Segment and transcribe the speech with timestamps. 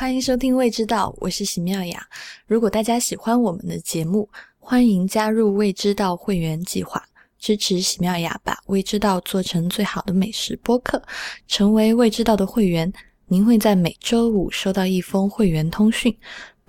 [0.00, 2.02] 欢迎收听《未知道》，我是喜妙雅。
[2.46, 4.26] 如果大家喜欢我们的节目，
[4.58, 7.04] 欢迎加入未知道会员计划，
[7.38, 11.02] 支持喜妙雅把未知道做成最好的美食播客。
[11.46, 12.90] 成为未知道的会员，
[13.26, 16.16] 您会在每周五收到一封会员通讯。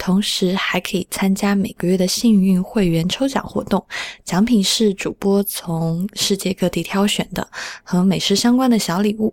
[0.02, 3.86] 同时还可以参加每个月的幸运会员抽奖活动，
[4.26, 7.48] 奖品是主播从世界各地挑选的
[7.84, 9.32] 和美食相关的小礼物。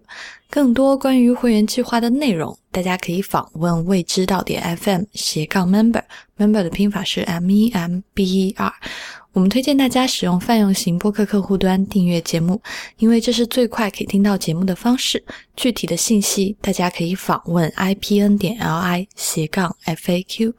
[0.51, 8.75] 更多关于会员计划的内容，大家可以访问未知到点 FM 斜杠 member，member 的拼法是 M E M B E R。
[9.39, 12.61] 我们推荐大家使用泛用型播客客户端订阅节目，
[12.97, 15.25] 因为这是最快可以听到节目的方式。
[15.55, 20.53] 具体的信息大家可以访问 i p n 点 l i 斜杠 f a q。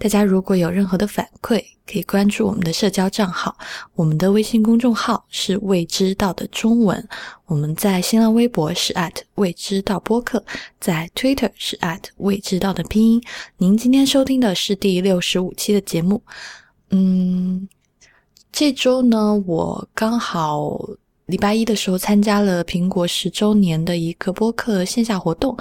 [0.00, 3.56] 大家如果有任何的反馈，可以关注我们的社交账号。
[3.94, 7.08] 我们的微信公众号是未知道的中文，
[7.46, 10.44] 我们在新浪微博是 at 未知道播客，
[10.80, 13.22] 在 Twitter 是 at 未知道的拼音。
[13.58, 16.20] 您今天收听的是第六十五期的节目，
[16.90, 17.68] 嗯。
[18.56, 20.78] 这周呢，我刚好
[21.26, 25.56] 礼拜一的时候参加了苹果十周年的一个播客线下活动，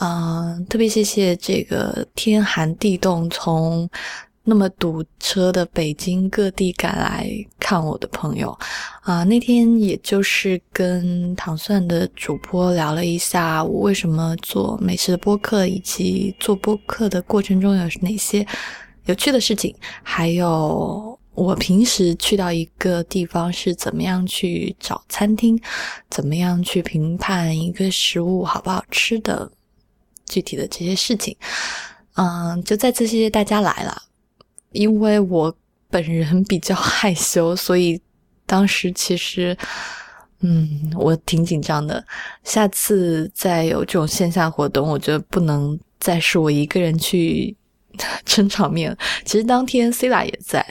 [0.00, 3.88] 嗯，特别谢谢这个天寒地冻从
[4.42, 8.50] 那么堵车的北京各地赶来看我的朋友，
[9.02, 18.44] 啊，那天也就是跟糖蒜的主播聊了一下我为什么做美食的播客，以及做播客的过程中有哪些
[19.04, 21.16] 有趣的事情，还有。
[21.34, 25.60] 我平时去到一个地方是怎么样去找餐厅，
[26.08, 29.50] 怎么样去评判一个食物好不好吃的，
[30.26, 31.36] 具体的这些事情，
[32.14, 34.02] 嗯，就再次谢谢大家来了。
[34.70, 35.52] 因为我
[35.90, 38.00] 本人比较害羞，所以
[38.46, 39.56] 当时其实，
[40.40, 42.04] 嗯，我挺紧张的。
[42.44, 47.56] 下次再有这种线下活动，我觉得不能再是我一个人去
[48.24, 48.96] 撑场面。
[49.24, 50.64] 其实当天 C 拉也在。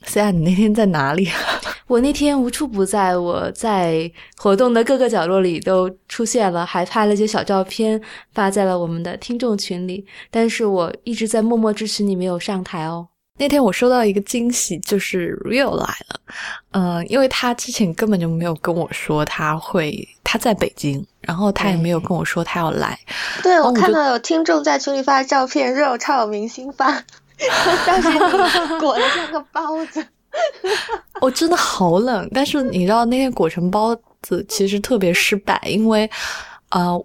[0.00, 1.28] 嗯，思雅，你那天在哪里？
[1.86, 8.00] 我那天无处不在，我在活动的各个角落里都出现了，还拍了些小照片
[8.32, 10.06] 发在了我们的听众群里。
[10.30, 13.08] 但是我一直在默默支持你，没有上台哦。
[13.38, 16.20] 那天我收到一个惊喜，就是 Real 来了。
[16.72, 22.96] 嗯，因为他之前根本就没有跟我说他会他在北京，然后他也没有跟我说他要来。
[23.42, 27.04] 对，我看到有听众在群里发照片，Real 超有明星范。
[27.86, 28.08] 但是
[28.78, 30.04] 裹得像个包子，
[31.20, 32.28] 我 真的好冷。
[32.32, 36.08] 但是你知道那天裹成包子其实特别失败，因为
[36.70, 37.02] 呃，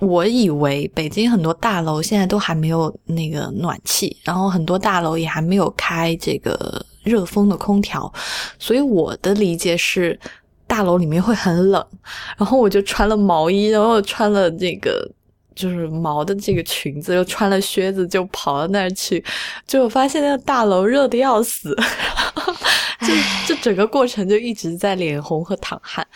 [0.00, 8.12] 我以为北京很多大楼现在都还没有那个暖气，然后很多大楼也还没有开这个热风的空调，
[8.58, 10.18] 所以我的理解是
[10.66, 11.86] 大楼里面会很冷。
[12.36, 15.10] 然后我就穿了毛衣，然后穿了这个。
[15.54, 19.22] 就是毛的这个裙子，又穿了靴子，就跑到那儿去，
[19.66, 21.76] 就发现那个大楼热的要死，
[23.00, 26.06] 就就整个过程就一直在脸红和淌汗，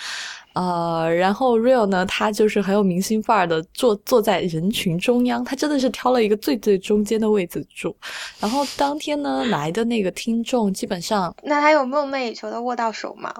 [0.54, 7.94] 呃，然后 Real 呢，他就是很有明星范儿的，坐坐在人群中央，他真的是挑了一个最最中间的位置住。
[8.38, 13.32] 然后当天呢来的那个听众，基本上那他有梦寐以求的握到手吗？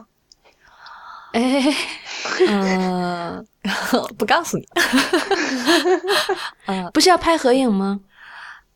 [1.34, 1.74] 哎，
[2.48, 3.46] 嗯，
[4.16, 4.64] 不告诉你。
[6.66, 8.00] 嗯，不是要拍合影吗？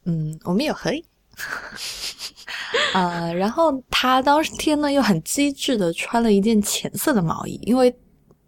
[0.04, 1.04] 嗯，我们有合影。
[2.94, 7.94] 呃，然后他当天呢又很机智的穿了一件浅色的毛衣，因为。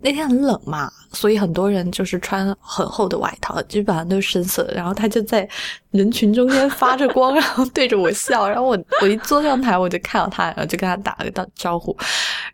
[0.02, 4.72] 那天很冷嘛，所以很多人就是穿很厚的外套，基本上都是深色的。
[4.72, 5.46] 然后他就在
[5.90, 8.48] 人群中间发着光，然后对着我笑。
[8.48, 11.94] 然后我我一坐上台，我就看到他，然后就跟他打了个招呼。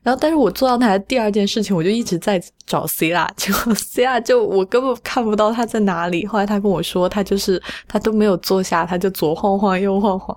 [0.03, 6.27] 然后，但是我坐上台第二件事情，我就一直在找 C 拉，结果 C 拉就我根本看不到他在哪里。
[6.27, 10.37] 后来他跟我说，他就是他都没有坐下，他就左晃晃右晃晃。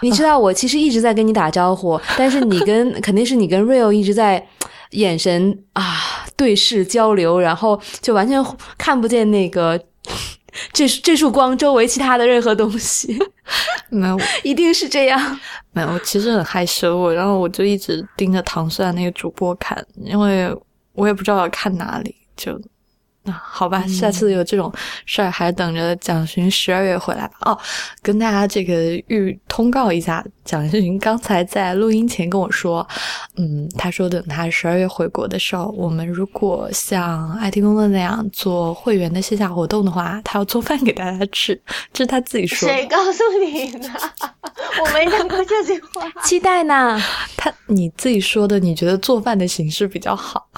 [0.00, 4.46] 你知道，我其实一直在跟你打招呼，但是你跟 肯定是你跟 Real 一直在。
[4.90, 8.42] 眼神啊，对视交流，然后就完全
[8.76, 9.78] 看不见那个
[10.72, 13.18] 这这束光周围其他的任何东西。
[13.90, 15.40] 没有， 一定是这样。
[15.72, 20.54] 没有，我其实很害羞，然后我就一直盯着唐蒜那个主播看，因为
[20.92, 22.60] 我也不知道要看哪里，就。
[23.30, 24.72] 好吧，下次有这种
[25.04, 27.34] 事儿，还等着蒋勋十二月回来吧。
[27.42, 27.58] 哦，
[28.00, 32.86] 跟大家这个预通告一下，蒋云刚才在录音前跟我说，
[33.36, 41.60] 嗯，他说等他十二月回国的时候，我们如果像爱听工作那样做会员的线下活动的话，他要做饭给大家吃，
[41.92, 42.66] 这是他自己说。
[42.66, 43.90] 谁告诉你的？
[44.80, 46.10] 我没讲过这句话。
[46.24, 46.98] 期待呢。
[47.36, 50.48] 他你自己说的，你觉得做饭的形式比较好？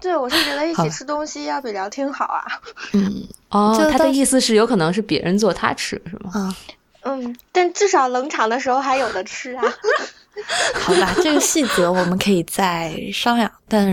[0.00, 2.44] 对，我是觉得一起吃东西要比聊天好啊。
[2.92, 6.30] 嗯哦就，他的意思是有可能是别人做他吃是吗？
[6.34, 6.54] 啊，嗯，
[7.02, 9.62] 嗯但至少冷场的时候还有的吃啊。
[10.80, 13.86] 好吧，这个细则我们可以再商量，但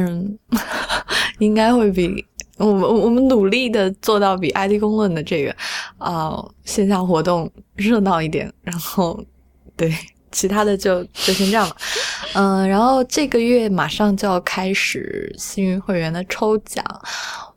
[1.39, 2.25] 应该会比
[2.57, 5.53] 我们我们努力的做到比 ID 公论的这个
[5.97, 9.21] 啊、线下活动热闹一点，然后
[9.75, 9.93] 对
[10.31, 11.75] 其他的就就先这样吧。
[12.33, 16.83] 嗯、然后这个月马上就要开始幸运会员的抽奖。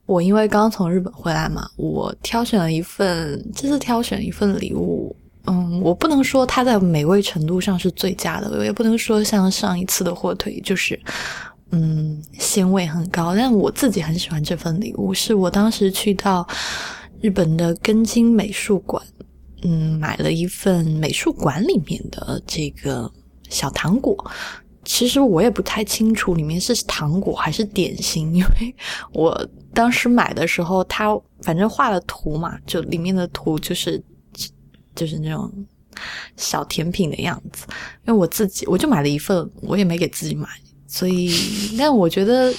[0.06, 5.14] 我因为刚从日本回来嘛，我挑选了一份，这次挑选一份礼物，
[5.46, 10.98] 嗯，我不能说它在美味程度上是最佳的，我也不能说像上一次的火腿就是，
[11.70, 13.34] 嗯，鲜味很高。
[13.34, 16.46] 但我自己很喜欢这份礼物，是我当时去到
[17.20, 19.02] 日本的根津美术馆，
[19.62, 23.10] 嗯，买了一份美术馆里面的这个
[23.48, 24.16] 小糖果。
[24.84, 28.74] 其实我也不太清楚里面是糖果还是点心，因为
[29.12, 34.02] 我当时买的时候，它反正画了图嘛，就里面的图就是
[34.94, 35.50] 就是那种
[36.36, 37.66] 小甜品的样子。
[38.06, 40.48] 因为我自己我就买了一份，我也没给自己买，
[40.86, 41.34] 所以
[41.78, 42.52] 但我觉得，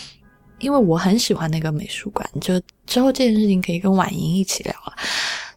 [0.59, 4.93] 因为我很喜欢那个美术馆，就之后这件事情可以跟婉莹一起聊了。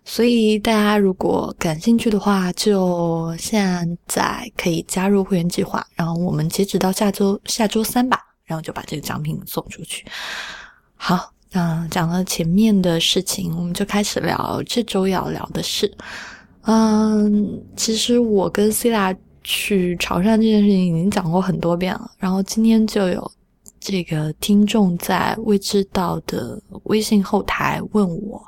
[0.08, 10.06] 所以大家如果感兴趣的话，就现在可以加入会员计划，然后我们截止到下周下周三吧，然后就把这个奖品送出去。
[10.94, 15.92] 好，那讲了前面的事情，我们就开始聊这周要聊的事。
[16.66, 19.14] 嗯，其实我跟 c 拉
[19.44, 23.32] 去潮汕这件事情已经讲过很多遍了，然后今天就有
[23.78, 28.42] 这个听众在未知道的微信后台问我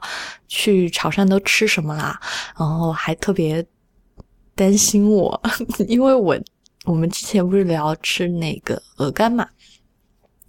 [0.48, 2.18] 去潮汕都吃什么啦，
[2.58, 3.64] 然后还特别
[4.56, 5.40] 担心我，
[5.86, 6.36] 因为我
[6.84, 9.46] 我们之前不是聊吃那个鹅肝嘛，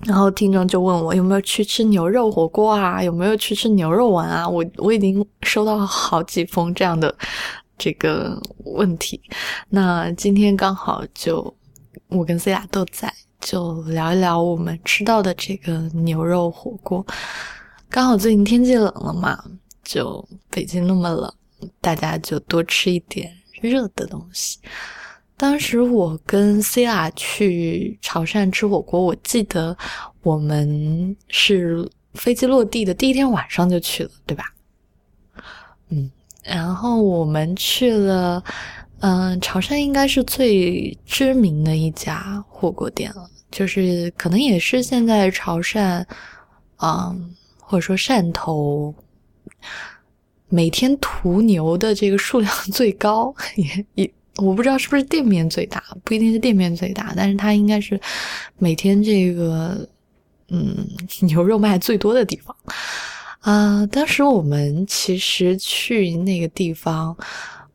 [0.06, 4.48] 然后听众就问我有没有去吃牛肉火锅啊，有没有去吃牛肉丸啊？
[4.48, 7.14] 我我已经收到好几封这样的
[7.78, 9.22] 这个问题。
[9.68, 11.54] 那今天刚好就
[12.08, 17.06] 我跟 C 亚都在，就聊一聊我们吃到的这个牛肉火锅。
[17.90, 19.38] 刚好最近天气冷了嘛，
[19.84, 21.34] 就北京那么冷，
[21.82, 23.30] 大家就多吃一点
[23.62, 24.60] 热的东西。
[25.40, 29.76] 当时我跟 C 亚去潮汕吃火锅，我记得
[30.22, 34.44] 我们是飞机落地的第一天晚上就去了，对吧？
[35.88, 36.12] 嗯，
[36.44, 38.44] 然后我们去了，
[39.00, 46.06] 嗯、潮汕应该是最知名的一家火锅店了，就是可能也是现在潮汕，
[46.82, 48.94] 嗯，或者说汕头。
[50.52, 58.00] 每天屠牛的这个数量 最高，也也我不知道是不是店面最大，不一定是店面最大，但是它应该是
[58.58, 59.88] 每天这个
[60.50, 60.88] 嗯
[61.22, 62.56] 牛肉卖最多的地方
[63.42, 67.16] 啊、当时我们其实去那个地方，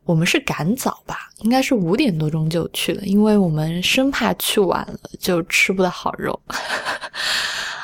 [0.03, 6.39] 我们是赶早吧，应该是五点多钟就去了，因为我们生怕去晚了就吃不到好肉。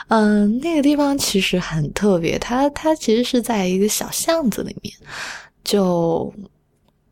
[0.10, 4.94] 嗯，那个地方其实很特别，它它其实是在一个小巷子里面，
[5.64, 6.32] 就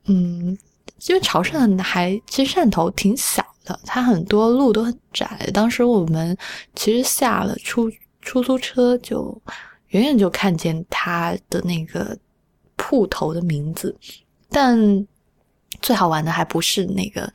[0.06, 0.56] 嗯，
[1.08, 5.50] 因为潮汕还其实汕头挺小的，它很多路都很窄。
[5.54, 6.38] 当时我们
[6.76, 7.92] 其实下了出
[8.22, 9.42] 出租车，就
[9.90, 12.18] 远远就看见它的那个
[12.76, 13.96] 铺头的名字，
[14.50, 15.08] 但
[15.82, 17.32] 最好玩的还不是那个。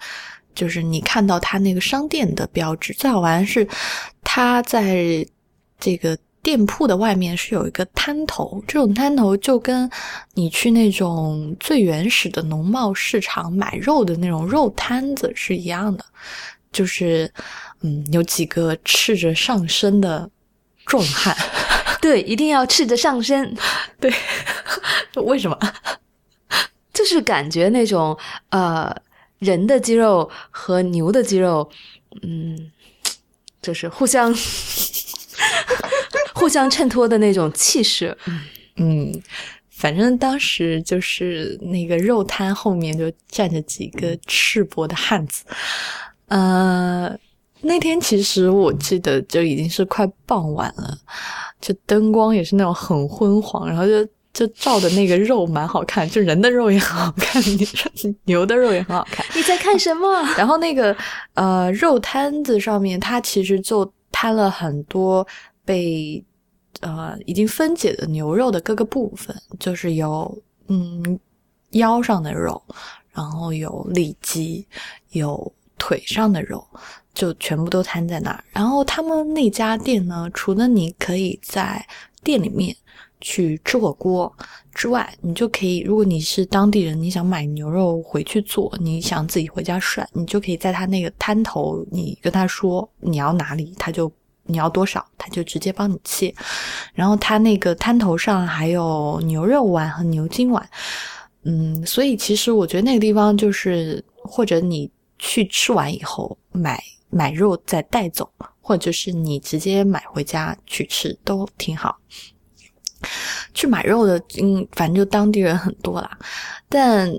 [0.55, 3.67] 就是你看到它那个商店的标志，最好玩是
[4.23, 5.27] 它在
[5.81, 9.91] 这个店铺的外面是有一个摊头，这种摊头就跟
[10.35, 16.05] 你去那种最原始的农贸市场买肉的那种肉摊子是一样的，
[16.71, 17.33] 就是
[17.81, 20.31] 嗯，有几个赤着上身的
[20.85, 21.35] 壮汉，
[22.03, 23.57] 对，一定要赤着上身，
[23.99, 24.13] 对，
[25.25, 25.59] 为什么？
[26.93, 28.17] 就是感觉那种
[28.51, 28.95] 呃
[29.39, 31.69] 人的肌肉和牛的肌肉，
[32.23, 32.71] 嗯，
[33.63, 34.33] 就是互相
[36.35, 38.17] 互相衬托的那种气势。
[38.77, 39.13] 嗯，
[39.71, 45.45] 反正当时就是那个肉摊后面就站着几个赤膊的汉子，
[46.29, 47.17] 呃，
[47.61, 50.99] 那天其实我记得就已经是快傍晚了，
[51.61, 57.41] 就灯光也是那种很昏黄，然后就就照的那个肉蛮好看，就人的肉也很好看，
[58.25, 60.09] 牛的肉也很好看，你在看什么？
[60.37, 60.97] 然后那个
[61.35, 65.27] 呃肉摊子上面，它其实就摊了很多
[65.65, 66.25] 被
[66.81, 71.19] 呃已经分解的牛肉的各个部分，就是有嗯
[71.71, 72.63] 腰上的肉，
[73.13, 74.67] 然后有里脊，
[75.11, 76.65] 有腿上的肉，
[77.13, 78.45] 就全部都摊在那儿。
[78.53, 81.85] 然后他们那家店呢，除了你可以在
[82.23, 82.75] 店里面
[83.21, 84.33] 去吃火锅
[84.73, 94.11] 之外，你就可以，如果你是当地人，你想买牛肉回去做，你想自己回家涮，你就可以在他那个摊头，你跟他说你要哪里，他就
[94.47, 96.35] 你要多少，他就直接帮你切。
[96.93, 100.69] 然后他那个摊头上还有牛肉丸和牛筋丸，
[101.45, 111.97] 嗯，所以其实我觉得那个地方就是，或者你去吃完以后买买肉再带走，或者就是你直接买回家去吃都挺好。
[113.53, 116.19] 去买肉的，嗯，反正就当地人很多啦。
[116.69, 117.13] 但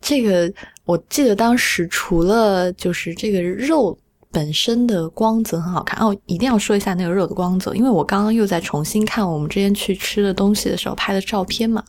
[0.00, 0.52] 这个
[0.84, 3.98] 我记得当时除了就是这个肉
[4.30, 11.82] 本身的光泽很好看哦，一定要说一下那个肉的光泽，因为我刚刚又在重新看我们之前去吃的东西的时候拍的照片嘛。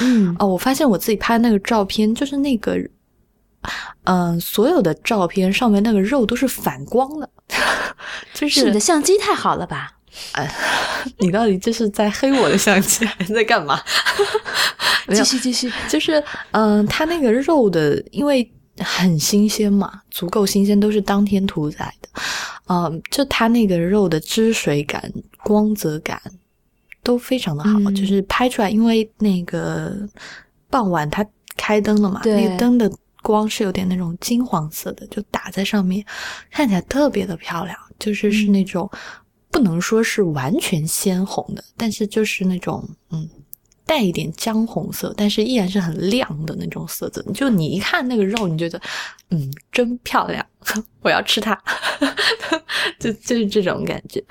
[0.00, 2.76] 嗯哦，我发现我自己拍的那个照片，就是那个，
[4.04, 7.28] 嗯、所有的照片上面那个肉都是反光的，
[8.32, 9.92] 就是你的相机太好了吧？
[11.18, 13.80] 你到底这是在黑我的相机，还是在干嘛？
[15.12, 18.48] 继续继续，就是嗯、它那个肉的，因为
[18.80, 22.08] 很新鲜嘛，足够新鲜，都是当天屠宰的，
[22.68, 25.12] 嗯、就它那个肉的汁水感、
[25.44, 26.20] 光泽感
[27.02, 27.94] 都非常的好，嗯。
[27.94, 29.96] 就是拍出来，因为那个
[30.68, 31.24] 傍晚它
[31.56, 32.90] 开灯了嘛，那个灯的
[33.22, 36.04] 光是有点那种金黄色的，就打在上面，
[36.50, 38.90] 看起来特别的漂亮，就是是那种。
[39.52, 43.28] 不能说是完全鲜红的，但是就是那种嗯，
[43.90, 47.20] 带一点姜红色，但是依然是很亮的那种色泽。
[47.34, 48.80] 就你一看那个肉，你觉得
[49.30, 50.46] 嗯，真漂亮，
[51.02, 51.58] 我要吃它，
[53.00, 54.22] 就就是这种感觉。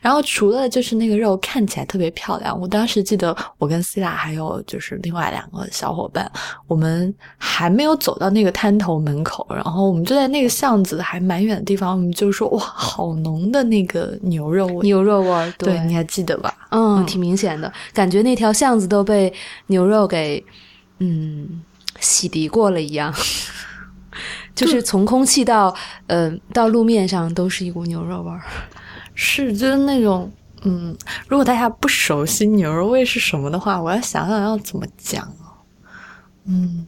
[0.00, 6.30] 然后除了就是那个肉看起来特别漂亮，我当时记得我跟希拉还有就是另外两个小伙伴，
[6.66, 14.80] 我们还没有走到那个摊头门口，然后我们就在那个巷子还蛮远的地方，我们就说哇，好浓的那个牛肉味。
[14.82, 16.54] 牛肉味儿，对，你还记得吧？
[16.70, 19.32] 嗯，挺明显的，感觉那条巷子都被
[19.66, 20.42] 牛肉给
[21.00, 21.62] 嗯
[22.00, 23.12] 洗涤过了一样，
[24.58, 25.72] 就是从空气到
[26.08, 28.42] 呃到路面上都是一股牛肉味儿。
[29.14, 30.30] 是，就是那种，
[30.62, 30.96] 嗯，
[31.28, 35.54] 如果大家不熟悉牛肉味是什么的话，我要想想要怎么讲哦。
[36.46, 36.86] 嗯，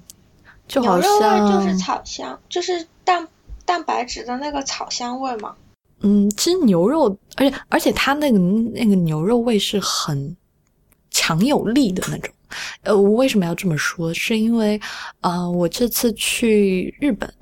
[0.67, 3.29] 就好牛肉味像，就是草香，就是蛋
[3.65, 5.55] 蛋白质的那个草香味嘛。
[6.01, 10.37] 嗯，其实牛肉，而且而且它那个那个牛肉味是很
[11.11, 12.33] 强有力的那种。
[12.83, 14.13] 呃，我为什么要这么说？
[14.15, 14.81] 是因为，
[15.21, 17.33] 呃，我这次去日本，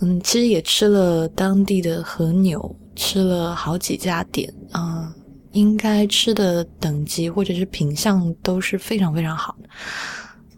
[0.00, 5.12] 嗯，其实也吃了当地的和牛，吃了好几家店，嗯、
[5.52, 9.68] 应该吃的等级或者是品相都是非常非常好的。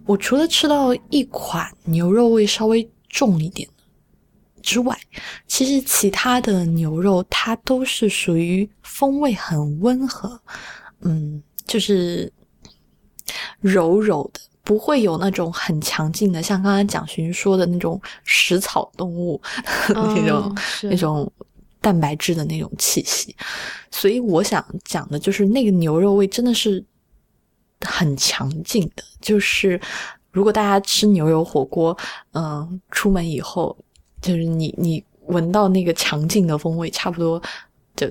[0.05, 3.69] 我除了吃到一款牛肉味稍微重一点
[4.63, 4.97] 之外，
[5.47, 10.41] 其实其他的牛肉它都是属于风味很温和，
[11.01, 12.33] 嗯，就是
[13.61, 19.41] 柔柔的，不会有那种很强劲的，像刚才蒋勋说的那种食草动物
[19.95, 21.33] 那种、那种
[21.81, 23.35] 蛋白质的那种气息。
[23.91, 26.85] 所以我想讲的就是那个牛肉味真的是
[27.81, 29.81] 很强劲的，就是
[30.33, 31.97] 如果大家吃牛油火锅，
[32.33, 33.77] 嗯、出门以后
[34.21, 37.41] 就是你你闻到那个强劲的风味，差不多
[37.95, 38.11] 就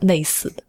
[0.00, 0.62] 类似的。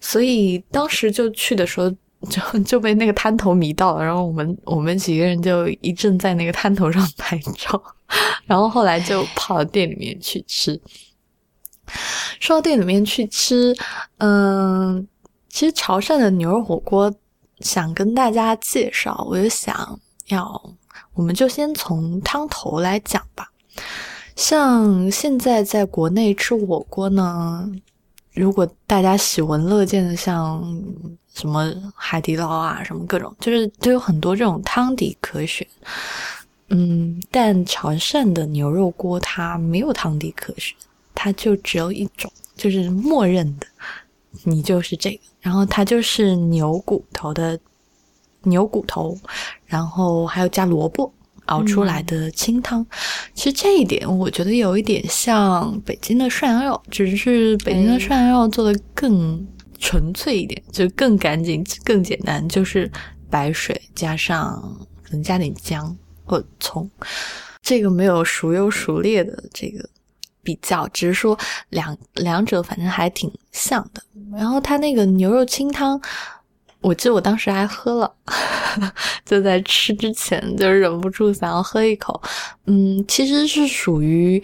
[0.00, 1.92] 所以当时就去的时候。
[2.30, 7.80] 就 就被那个摊头迷到了，然后我们我们几个人就一阵在那个摊头上拍照，
[8.46, 10.80] 然后后来就跑到店里面去吃。
[12.40, 13.76] 说到店里面去吃，
[14.18, 15.06] 嗯，
[15.48, 17.12] 其实潮汕的牛肉火锅
[17.60, 20.74] 想跟大家介绍，我就想要，
[21.14, 23.48] 我们就先从汤头来讲吧。
[24.34, 27.70] 像现在在国内吃火锅呢，
[28.36, 30.62] 如果大家喜闻乐见的，像
[31.34, 35.66] 什么海底捞啊，什么各种，就是都有很多这种汤底可选。
[36.68, 40.76] 嗯，但潮汕的牛肉锅它没有汤底可选，
[41.14, 43.66] 它就只有一种，就是默认的，
[44.44, 47.58] 你就是这个，然后它就是牛骨头的
[48.42, 49.16] 牛骨头，
[49.64, 51.10] 然后还有加萝卜
[51.46, 52.86] 熬出来的清汤。
[53.34, 59.46] 其实这一点我觉得有一点像北京的涮羊肉，只是北京的涮羊肉做的更
[59.78, 62.90] 纯粹一点，就更干净、更简单，就是
[63.30, 64.60] 白水加上
[65.02, 66.90] 可能加点姜或葱，
[67.62, 69.88] 这个没有孰优孰劣的这个
[70.42, 71.38] 比较，只是说
[71.68, 74.02] 两两者反正还挺像的。
[74.32, 76.00] 然后它那个牛肉清汤，
[76.86, 78.14] 我记得我当时还喝了，
[79.26, 82.22] 就在吃之前就忍不住想要喝一口。
[82.66, 84.40] 嗯，其实是属于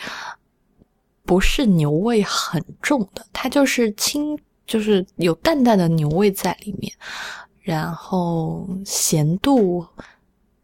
[1.24, 6.92] 不是牛味很重的，它就是清，就是有淡淡的牛味在里面，
[7.60, 9.86] 然后咸度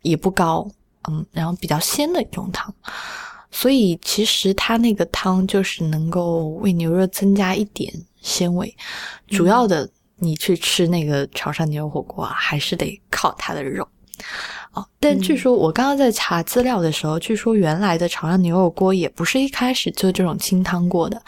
[0.03, 0.69] 也不高，
[1.09, 2.75] 嗯，然后比较鲜的一种汤。
[3.53, 8.77] 所以其实它那个汤就是能够为牛肉增加一点鲜味，
[9.29, 9.89] 主要的。
[10.19, 13.87] 你去吃那个潮汕牛肉火锅啊，还是得靠它的肉
[14.73, 14.87] 哦。
[14.99, 21.23] 但据说我刚刚在查资料的时候，据说原来的潮汕牛肉锅也不是一开始就这种清汤锅的。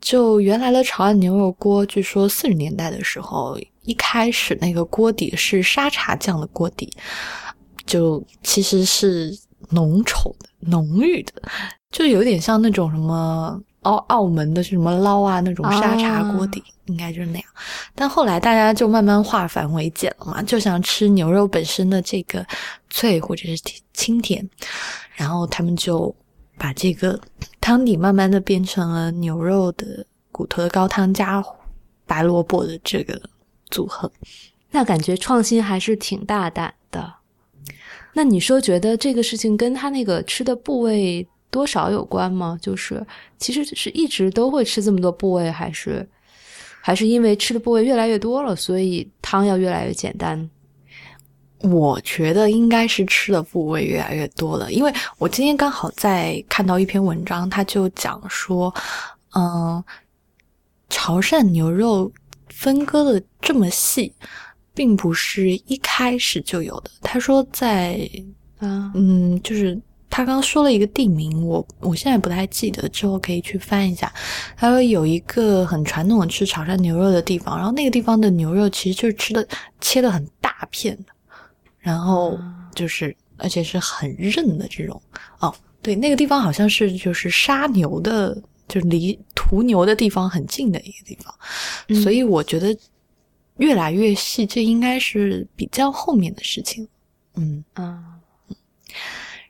[0.00, 6.92] 就原来的潮汕牛肉锅，据说四十年代的时候，一开始那个锅底是沙茶酱的锅底，
[7.86, 9.36] 就其实是
[9.70, 11.32] 浓稠的、浓郁的，
[11.90, 13.60] 就有点像那种什么。
[13.86, 17.44] 澳澳门的是什么捞啊那种沙茶锅底，应该就是那样。
[17.94, 22.44] 但后来大家就慢慢化繁为简了嘛，就想吃牛肉本身的这个
[22.90, 23.56] 脆或者是
[23.92, 24.48] 清甜，
[25.14, 26.12] 然后他们就
[26.58, 27.18] 把这个
[27.60, 31.42] 汤底慢慢的变成了牛肉的骨头的高汤加
[32.06, 33.20] 白萝卜的这个
[33.70, 34.10] 组合。
[34.70, 37.14] 那感觉创新还是挺大胆的。
[38.12, 41.26] 那你说觉得这个事情跟他那个吃的部位？
[41.56, 42.58] 多少有关吗？
[42.60, 43.02] 就是
[43.38, 46.06] 其实是一直都会吃这么多部位，还是
[46.82, 50.50] 还是因为吃的部位越来越多了，所以汤要越来越简单？
[51.62, 58.74] 我觉得应该是吃的部位越来越多了，因为我今天刚好在看到一篇文章，他就讲说，
[59.34, 59.82] 嗯，
[60.90, 62.12] 潮汕牛肉
[62.50, 64.12] 分割的这么细，
[64.74, 66.90] 并不是一开始就有的。
[67.00, 67.98] 他说在，
[68.60, 69.80] 嗯，就是。
[70.08, 74.10] 他刚说了一个地名，我我现在不太记得，之后可以去翻一下。
[74.56, 79.46] 他说有一个很传统的吃潮汕牛肉的地方，然后那个地方的牛肉其实就是吃的
[79.80, 81.12] 切的很大片的，
[81.78, 82.38] 然后
[82.74, 85.00] 就是而且是很韧的这种。
[85.40, 91.34] 哦，对，那个地方好像是就是杀牛的，就离屠牛的地方很近的一个地方，
[92.02, 92.74] 所以我觉得
[93.58, 96.88] 越来越细，这应该是比较后面的事情。
[97.34, 98.15] 嗯啊。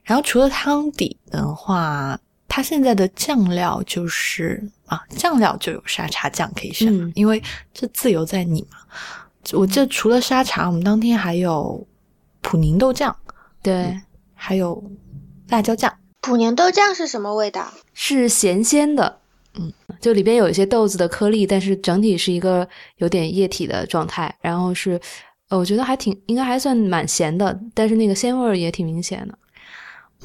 [0.07, 7.43] 然后除了汤底的话，它现在的酱料就是啊，酱料就有沙茶酱可以选，因为
[7.75, 8.79] 这自由在你嘛。
[9.53, 11.87] 我这除了沙茶，我们当天还有
[12.41, 13.15] 普宁豆酱，
[13.63, 14.01] 对，
[14.33, 14.83] 还有
[15.49, 15.93] 辣椒酱。
[16.21, 17.73] 普宁豆酱是什么味道？
[17.93, 19.21] 是咸鲜的，
[19.55, 24.33] 嗯，就里边有一些豆子的颗粒，但是整体是一个有点液体的状态。
[24.41, 25.01] 然后是，
[25.49, 29.39] 呃，我觉得还挺应该还算蛮咸的，但是那个鲜味儿也挺明显的。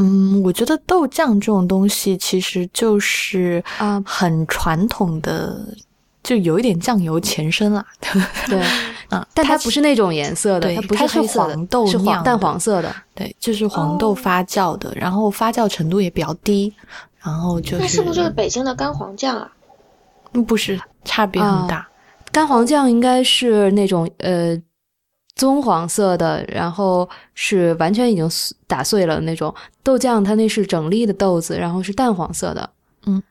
[0.04, 5.64] 嗯，我觉得豆酱这种东西其实就是啊，很传统的，
[6.24, 7.86] 就有一点酱油前身啦。
[8.48, 8.60] 对，
[9.10, 12.92] 啊，但它不是那种颜色的，它不是黑色的，黄豆是黄淡黄色的。
[13.14, 16.74] 对，就是黄豆发酵的，然后发酵程度也比较低，
[17.20, 19.52] 然后就是那是不是就是北京的干黄酱啊？
[20.34, 21.88] 嗯，不是，差别很大。
[22.32, 24.60] 干黄酱应该是那种呃。
[25.36, 28.30] 棕黄色的，然后是完全已经
[28.68, 32.70] 打碎了那种豆酱，它那是整粒的豆子，然后是淡黄色的。
[33.06, 33.22] 嗯，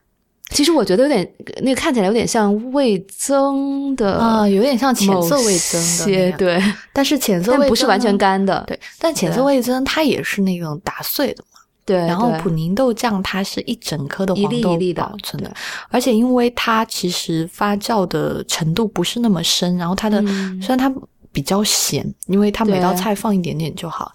[0.48, 6.62] 其实我觉得有点那个看起来有点像味增的啊，有点像浅色味增的，对。
[6.92, 8.80] 但是浅色味不是完全干的，对。
[8.98, 11.98] 但浅色味增它也是那种打碎的嘛，对。
[11.98, 15.54] 然后普宁豆酱它是一整颗的黄豆保存的，
[15.90, 20.20] 而且因为它其实发酵的程度不是那么深，然后它的
[20.60, 20.92] 虽然它。
[21.32, 24.12] 比较咸，因为它每道菜放一点点就好。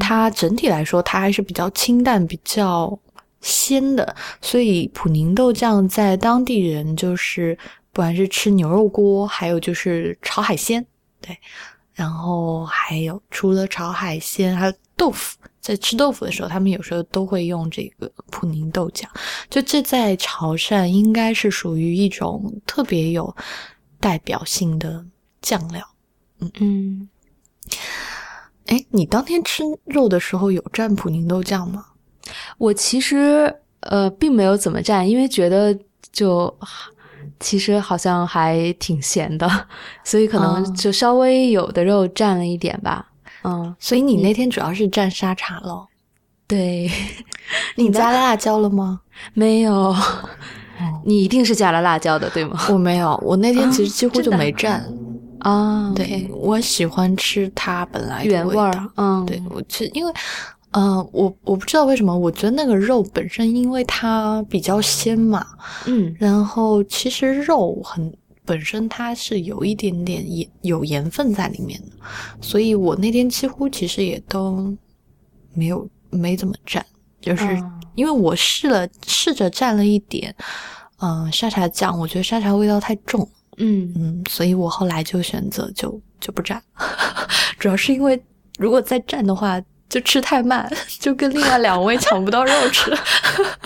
[0.00, 2.98] 它整体来说，它还是比较清淡、比较
[3.40, 4.14] 鲜的。
[4.40, 7.56] 所以普宁豆酱在当地人就是
[7.92, 10.84] 不管是吃牛肉锅，还有就是炒海鲜，
[11.20, 11.38] 对，
[11.94, 19.08] 然后还有除了炒海鲜，还有豆腐，在吃豆腐的时候，他们有时候都会用这个普宁豆酱。
[19.48, 23.34] 就这在潮汕应该是属于一种特别有
[24.00, 25.04] 代表性的
[25.40, 25.86] 酱料。
[26.40, 27.08] 嗯嗯，
[28.66, 31.86] 哎，你当天吃肉的时候有蘸普宁豆酱吗？
[32.58, 35.78] 我其实呃并没有怎么蘸，因为觉得
[36.12, 36.52] 就
[37.38, 39.48] 其实好像还挺咸的，
[40.04, 43.10] 所以可能就稍微有的肉蘸了一点吧。
[43.44, 45.86] 嗯，所以你那天主要是蘸沙茶喽。
[46.48, 46.90] 对，
[47.76, 49.00] 你加了辣椒了吗？
[49.34, 49.94] 没有，
[51.04, 52.66] 你一定是加了辣椒的，对吗？
[52.70, 54.72] 我没有，我那天其实 几乎就没蘸。
[54.72, 54.84] 啊，
[55.94, 60.12] 对我喜欢吃它本来原味儿，嗯，对我吃，因为，
[60.72, 65.46] 呃，我我不知道为什么，我觉得那个肉本身因为它比较鲜嘛，
[65.86, 68.12] 嗯，然后其实肉很
[68.44, 71.92] 本身它是有一点点盐有盐分在里面的，
[72.40, 74.74] 所以我那天几乎其实也都
[75.54, 76.80] 没有没怎么蘸，
[77.20, 77.72] 就是嗯。
[77.96, 80.34] 因为我试了试着蘸了一点，
[81.00, 83.26] 嗯、沙茶酱，我觉得沙茶味道太重，
[83.58, 86.60] 嗯嗯，所以我后来就选择就就不蘸，
[87.58, 88.22] 主要是因为
[88.58, 89.60] 如果再蘸的话。
[89.88, 92.92] 就吃太慢，就跟另外两位抢不到肉吃。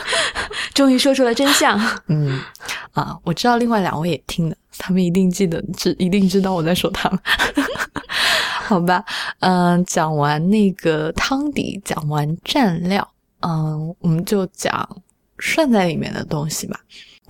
[0.75, 1.81] 终于说出了真相。
[2.09, 2.39] 嗯，
[2.93, 7.19] 啊，我知道另外两位也听了，他们一定记得，知一定知道我在说他们。
[8.67, 9.03] 好吧，
[9.41, 14.87] 嗯、讲完那个汤底，讲完蘸料，嗯、我们就讲
[15.39, 16.79] 涮在里面的东西吧。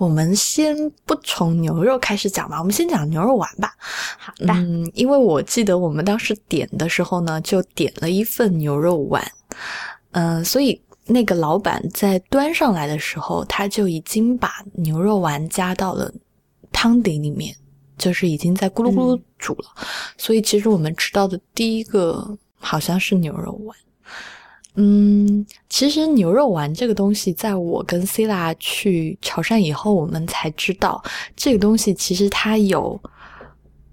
[0.00, 3.74] 我们先不从牛肉开始讲吧，我们先讲牛肉丸吧。
[4.16, 9.22] 好的，嗯，因为我记得我们当时点的时候呢，就点了一份牛肉丸，
[10.12, 16.10] 嗯、所以那个老板在端上来的时候，他就已经把牛肉丸加到了
[16.72, 17.54] 汤底里面，
[17.98, 19.66] 就是已经在咕噜咕噜煮了。
[20.16, 23.76] 所以其实我们吃到的第一个好像是牛肉丸。
[24.83, 31.03] 嗯，其实牛肉丸这个东西，在我跟 c i l a 去潮汕以后，我们才知道
[31.37, 32.99] 这个东西其实它有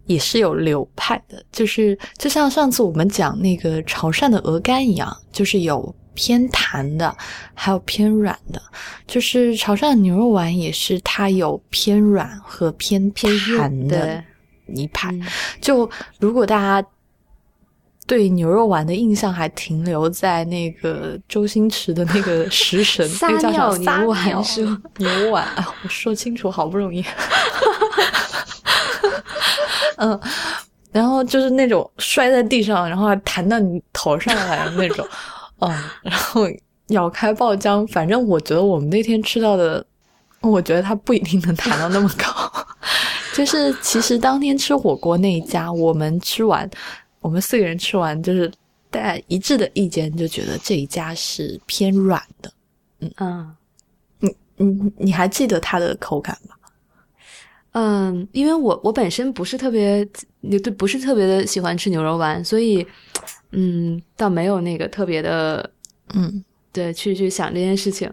[0.05, 7.13] 也是有流派的，就是就像上次我们讲那个潮汕的鹅肝一样，就是有偏弹的，
[7.53, 8.61] 还有偏软的。
[9.05, 14.23] 就是潮汕的牛肉丸也是它有偏软和偏偏弹硬的
[14.73, 15.11] 一派。
[15.11, 15.21] 嗯
[15.59, 16.87] 就如果大家
[18.07, 27.03] 对牛肉丸的印象还停留在那个周星驰的那个食神， 那个叫什么牛丸是吗 牛丸啊，我说清楚，好不容易。
[29.97, 30.19] 嗯，
[30.91, 35.05] 然后就是那种摔在地上，然后还弹到你头上来的那种，
[35.59, 35.69] 嗯，
[36.01, 36.43] 然后
[36.87, 39.85] 咬开爆浆，反正我觉得我们那天吃到的，
[40.39, 42.25] 我觉得它不一定能弹到那么高。
[43.33, 46.67] 就是其实当天吃火锅那一家，我们吃完，
[47.19, 48.51] 我们四个人吃完，就是
[48.89, 52.51] 大家一致的意见，就觉得这一家是偏软的。
[52.99, 53.55] 嗯嗯
[54.19, 56.55] 你你你还记得它的口感吗？
[57.73, 59.99] 嗯，因为我我本身不是特别，
[60.41, 62.85] 也对，不是特别的喜欢吃牛肉丸，所以
[63.51, 65.69] 嗯，倒没有那个特别的
[66.15, 68.11] 嗯对去去想这件事情。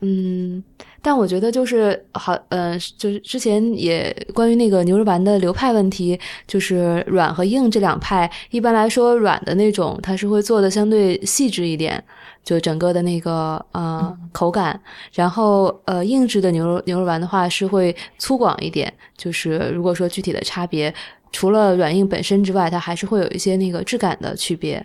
[0.00, 0.62] 嗯，
[1.06, 12.02] 但我觉得就是好，呃，就是之前也关于那个牛肉丸的流派问题，就是软和硬这两派，一般来说软的那种，它是会做的相对细致一点，
[12.42, 14.80] 就整个的那个呃口感，
[15.12, 20.92] 然后呃硬质的牛肉牛肉丸的话是会粗犷一点，就是如果说具体的差别，
[21.30, 24.84] 除了软硬本身之外，它还是会有一些那个质感的区别。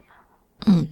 [0.67, 0.85] 嗯，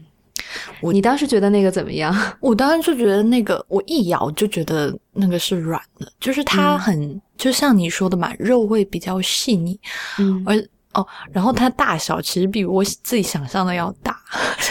[0.81, 2.15] 我你当时觉得那个怎么样？
[2.39, 9.79] 我当时就觉得那个，我一咬就觉得那个是软的，就是它嗯很，就像你说的嘛，肉会比较细腻，
[10.17, 10.55] 嗯而
[10.93, 14.17] 哦，然后它大小其实比我自己想象的要大。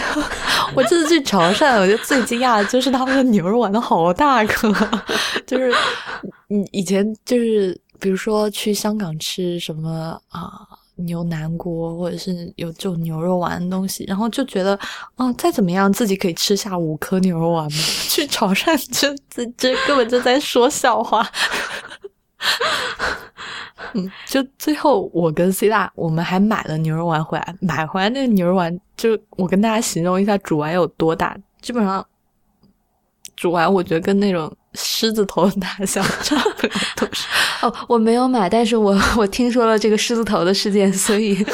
[0.75, 4.75] 我这次去潮汕，我觉得最惊讶的就是他们的牛肉丸都好大个，
[5.47, 5.73] 就是
[6.49, 10.67] 你以前就是比如说去香港吃什么啊。
[10.99, 14.79] 牛腩锅，或者是有这种牛肉丸的东西，然后就觉得，
[15.17, 17.79] 哦，再怎么样自己可以吃下五颗牛肉丸吗？
[18.09, 21.29] 去潮汕这这这根本就在说笑话。
[23.95, 32.07] 嗯，就最后我跟 C 大我们还买了牛肉丸回来，买回来那个牛肉丸，就我跟大家形容一下煮完有多大，基本上
[33.37, 37.09] 煮完我觉得跟那种狮子头大小 差不多。
[37.63, 41.45] 哦，我没有买，但是我我听说了这个狮子头的事件，所以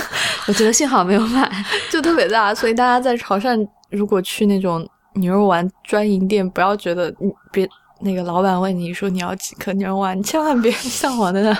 [0.46, 1.50] 我觉得幸好没有买。
[1.90, 7.14] 就特别大，所以大家在潮汕如果去那种牛肉丸专营店，不要觉得
[7.50, 7.68] 别
[8.00, 11.56] 那个老板问你说你要几颗牛肉丸，你千万别 像我那样，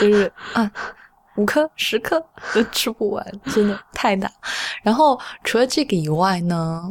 [0.00, 0.70] 就是啊
[1.36, 4.30] 五颗十颗都吃不完，真的太大。
[4.82, 6.82] 然后除了这个以外呢，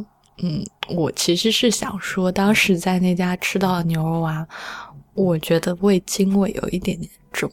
[0.42, 4.46] 嗯，我其实是想说，当时在那家吃到牛肉丸，
[5.16, 7.50] 我觉得味精味有一点点重。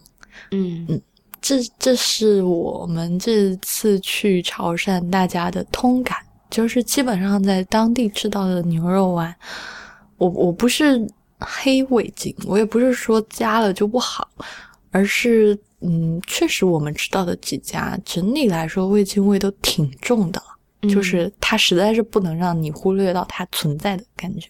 [0.51, 1.01] 嗯嗯
[1.41, 6.17] 这这是我们这次去潮汕大家的通感，
[6.49, 9.35] 就是基本上在当地吃到的牛肉丸，
[10.17, 11.05] 我我不是
[11.39, 14.29] 黑味精，我也不是说加了就不好，
[14.91, 20.41] 而是嗯，确实我们吃到的几家整体来说味精味都挺重的，
[20.89, 24.49] 就是它实在是不能让你忽略到它存在的感觉。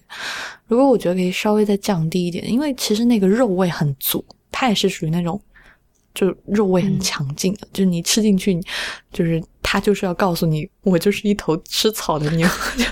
[0.67, 5.41] 如果我觉得可以稍微再降低一点，因为其实那个肉味很足，它也是属于那种。
[6.15, 8.62] 就肉味很强劲的，就是你吃进去，
[9.12, 12.86] 就是它就是要告诉你，我就是一头吃草的牛，就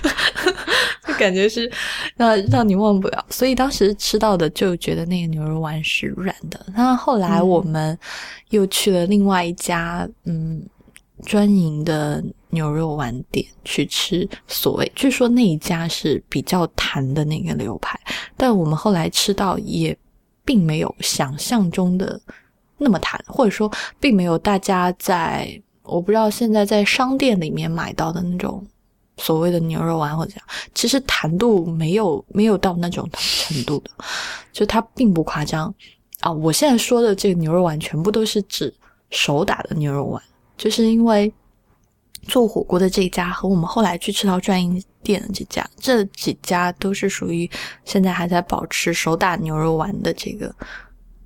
[1.06, 1.72] 就感觉是，
[2.16, 3.24] 让让你忘不了。
[3.30, 6.66] 所以当时吃到的就觉得那个牛肉丸是软的。
[6.76, 7.96] 那后来我们
[8.50, 10.60] 又去了另外一家嗯
[11.24, 18.00] 专营的牛肉丸店去吃，所谓据说那一家是比较弹的那个牛排，
[18.38, 19.98] 但我们后来吃到也
[20.46, 22.22] 并没有想象中的
[22.78, 25.62] 那么弹，或者说并没有大家在。
[25.84, 28.66] 我不知道现在在商店里面买到的那种
[29.18, 33.90] 所谓的牛肉丸或者这样，其实弹度没有没有到那种程度的，
[34.54, 35.74] 就它并不夸张
[36.22, 36.32] 啊。
[36.32, 38.74] 我现在说的这个牛肉丸全部都是指
[39.10, 40.22] 手打的牛肉丸，
[40.56, 41.34] 就是因为
[42.24, 47.50] 做火锅的这家和我们后来去吃到专营店的这家，这几家都是属于
[47.86, 50.54] 现在还在保持手打牛肉丸的这个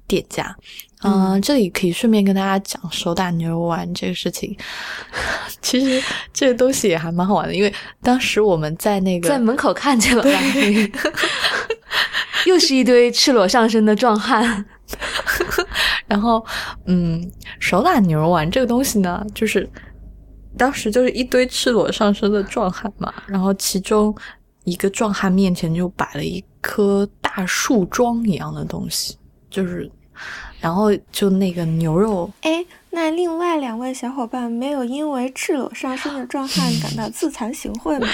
[0.08, 0.56] 店家。
[1.04, 4.58] 嗯，这里可以顺便跟大家讲手打牛肉丸这个事情。
[5.62, 6.02] 其实
[6.34, 10.24] 这个东西也还蛮好玩的，因为当时我们在那个在门口看见了，
[12.48, 14.66] 又是一堆赤裸上身的壮汉。
[16.08, 16.44] 然后，
[16.86, 17.30] 嗯，
[17.60, 19.68] 手打牛肉丸这个东西呢，就是
[20.58, 24.16] 当时就是一堆赤裸上身的壮汉嘛，然后其中
[24.64, 29.18] 一个壮汉面前就摆了一棵大树桩一样的东西，
[29.50, 29.90] 就是。
[30.62, 38.08] 然后就那个牛肉，哎，那另外两位小伙伴没有因为赤裸上身的壮汉感到自惭形秽吗？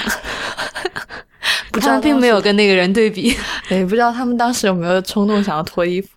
[1.71, 3.33] 不知道并没有跟那个人对比，
[3.69, 6.09] 也不知道他们当时有没有冲动想要脱衣服。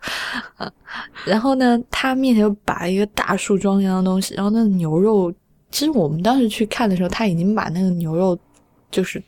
[0.56, 0.72] 嗯，
[1.26, 5.32] 然后呢，他面前摆一个大树桩一样的东西，然后那牛肉，
[5.74, 8.38] 其实我们当时去看的时候，他已经把那个牛肉
[8.92, 9.20] 就是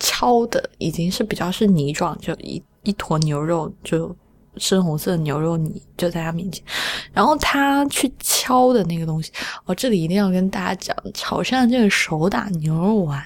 [0.00, 4.14] 敲的已经是比较是泥状，就一一坨牛肉就。
[4.56, 6.64] 深红色的牛肉泥就在他面前，
[7.12, 9.32] 然后他去敲的那个东西，
[9.64, 13.20] 哦，这里一定要跟大家讲，潮汕这个手打牛肉丸，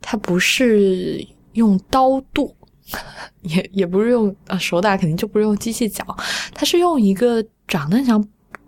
[0.00, 2.52] 它不是用刀剁，
[3.42, 6.04] 也也不是用啊手打，肯定就不是用机器搅，
[6.52, 8.20] 它是用一个长得像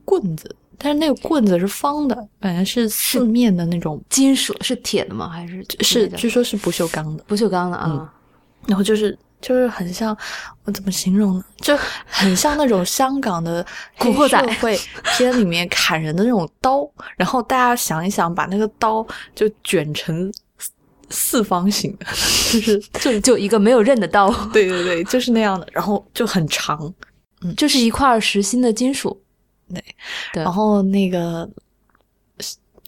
[0.05, 5.29] 棍子，但是那个棍子是方的，反正是四面的那种金属，是铁的吗？
[5.29, 6.09] 还是是？
[6.11, 8.13] 据说是不锈钢的，不锈钢的啊，
[8.67, 9.19] 然后就是。
[9.41, 10.19] 就是很像，
[10.65, 11.45] 我怎么形容呢？
[11.59, 11.73] 就
[12.05, 13.65] 很像那种香港的
[13.97, 14.77] 古惑仔会
[15.17, 16.81] 片里面砍人的那种刀。
[17.17, 20.29] 然后大家想一想，把那个刀就卷成
[21.09, 22.07] 四方形的，
[22.53, 24.29] 就是就 就一个没有刃的刀。
[24.53, 25.65] 对对对，就是那样的。
[25.71, 26.93] 然后就很长，
[27.43, 29.17] 嗯，就是一块实心的金属。
[29.71, 31.49] 对，然后那个。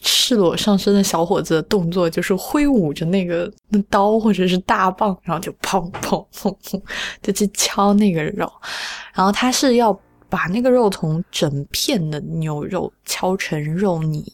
[0.03, 6.81] 赤裸上身的小伙子的动作就是挥舞着那个那刀或者是大棒，然后就砰砰砰砰
[7.21, 8.51] 就去敲那个肉，
[9.13, 9.93] 然后他是要
[10.31, 14.25] 把那个肉从整片的牛肉敲成肉泥，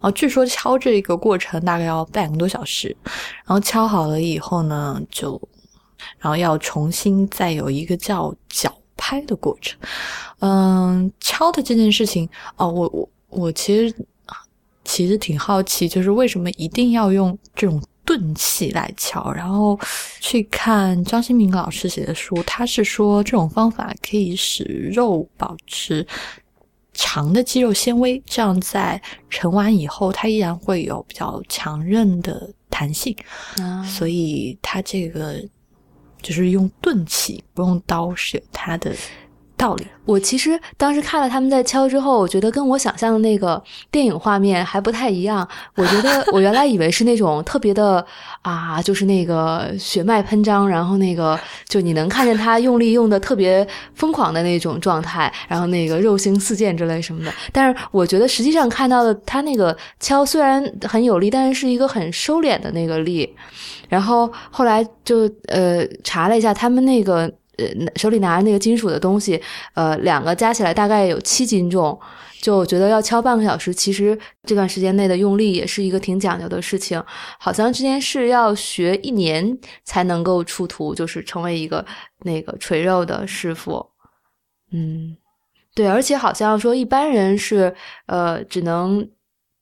[0.00, 2.96] 后据说敲这个过程大概要半个多小时，
[3.44, 5.38] 然后敲好了以后呢，就
[6.20, 8.74] 然后要重新再有一个叫绞
[9.12, 9.78] 拍的过程，
[10.38, 13.94] 嗯，敲的这件事情哦，我我我其实。
[14.84, 19.30] 其实挺好奇，就是为什么一定要用这种钝器来敲？
[19.30, 19.78] 然后
[20.18, 26.04] 去看张新明老师写的书，他是说这种方法可以使肉保持
[26.92, 33.16] 长的肌肉纤维，这样在盛完以后，它依然会有比较强韧的弹性。
[33.86, 35.40] 所以它这个
[36.22, 38.94] 就是用钝器，不用刀，是有它的。
[39.62, 45.48] 道理，我其实当时看了他们在敲之后，我觉得跟我想象的那个电影画面还不太一样。
[45.76, 48.04] 我觉得 我原来以为是那种特别的
[48.42, 57.32] 啊，就是那个血脉喷张，然后那个就你能看见他用力用的特别疯狂的那种状态，然后那个肉星四溅之类什么的。
[57.52, 63.32] 但是我觉得实际上看到的他那个敲虽然很有力，但是是一个很收敛的那个力。
[63.88, 67.32] 然后后来就呃查了一下他们那个。
[67.96, 69.40] 手里拿着那个金属的东西，
[69.74, 71.98] 呃，两个加起来大概有七斤重，
[72.40, 73.74] 就觉得要敲半个小时。
[73.74, 77.02] 其实这段时间内的用力也是一个挺讲究的事情。
[77.38, 81.84] 好像这件事要学一年才能够出徒，就是成为一个
[82.20, 83.86] 那个锤肉的师傅。
[84.70, 85.16] 嗯，
[85.74, 87.74] 对，而且好像说一般人是
[88.06, 89.08] 呃只能。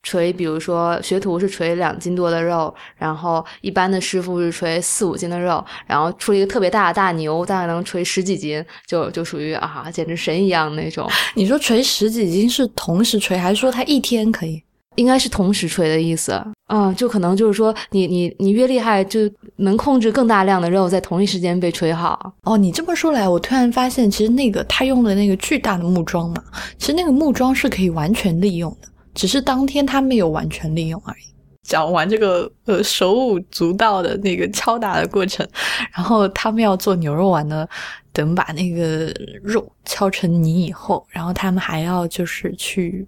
[0.03, 11.09] 锤，比如说学徒是锤两斤多的肉，然后一般的师傅是锤四五斤的肉，然后出一个特别大的大牛，大概能锤十几斤，就就属于啊，简直神一样那种。
[11.35, 14.63] 你说锤十几斤是同时锤，还是说他一天可以？
[14.97, 16.43] 应该是同时锤的意思。
[16.73, 19.21] 嗯，就可能就是说你你你越厉害，就
[19.57, 22.33] 能控制更大量的肉在同一时间被锤好。
[22.43, 26.43] 哦，你这么说来，我突然发现，其实那个他用的那个巨大的木桩嘛，
[26.77, 28.89] 其实那个木桩是可以完全利用的。
[29.14, 31.31] 只是当天他没有完全利用而已。
[31.62, 35.46] 讲完这个呃手舞足蹈的那个敲打的过程，
[35.92, 37.68] 然后他们要做牛肉丸呢，
[38.12, 43.07] 等把那个肉敲成泥以后，然后他们还要就是去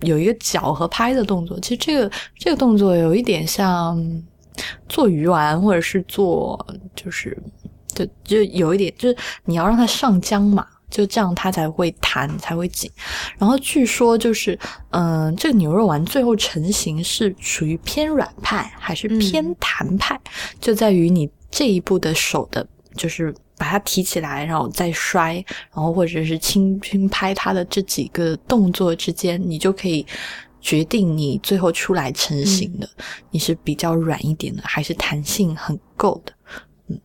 [0.00, 1.60] 有一个搅和拍的动作。
[1.60, 4.02] 其实这个这个动作有一点像
[4.88, 6.58] 做鱼丸，或者是做
[6.96, 7.36] 就是
[7.88, 10.66] 就就有一点就是你要让它上浆嘛。
[10.94, 12.88] 就这样，它才会弹，才会紧。
[13.36, 14.56] 然后据说就是，
[14.90, 20.16] 嗯，这个牛肉丸最后成型是属于偏软派还是偏弹派，
[20.60, 22.64] 就在于你这一步的手的，
[22.96, 30.06] 就是把它提起来，然后再摔，然后或者是轻轻拍它的这几个动作之间，你就可以
[30.60, 32.88] 决定你最后出来成型的，
[33.32, 36.32] 你是比较软一点的，还是弹性很够的。
[36.86, 37.00] 嗯，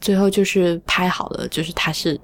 [0.00, 2.20] 最后就是拍好了，就是它是。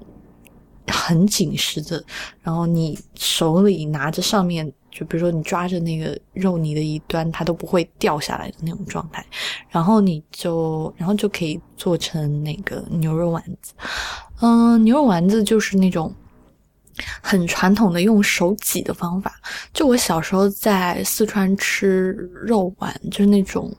[0.91, 2.03] 很紧实的，
[2.41, 9.25] 然后你手里拿着上面，就比如说你抓着那个肉泥的一端，它都不会掉下来的那种状态，
[9.69, 13.73] 然后你就，然后就可以做成那个牛肉丸子。
[14.41, 16.13] 嗯，牛肉丸子就是那种
[17.21, 19.33] 很传统的用手挤的方法。
[19.73, 22.11] 就我小时候在四川吃
[22.45, 23.69] 肉丸，就是那种，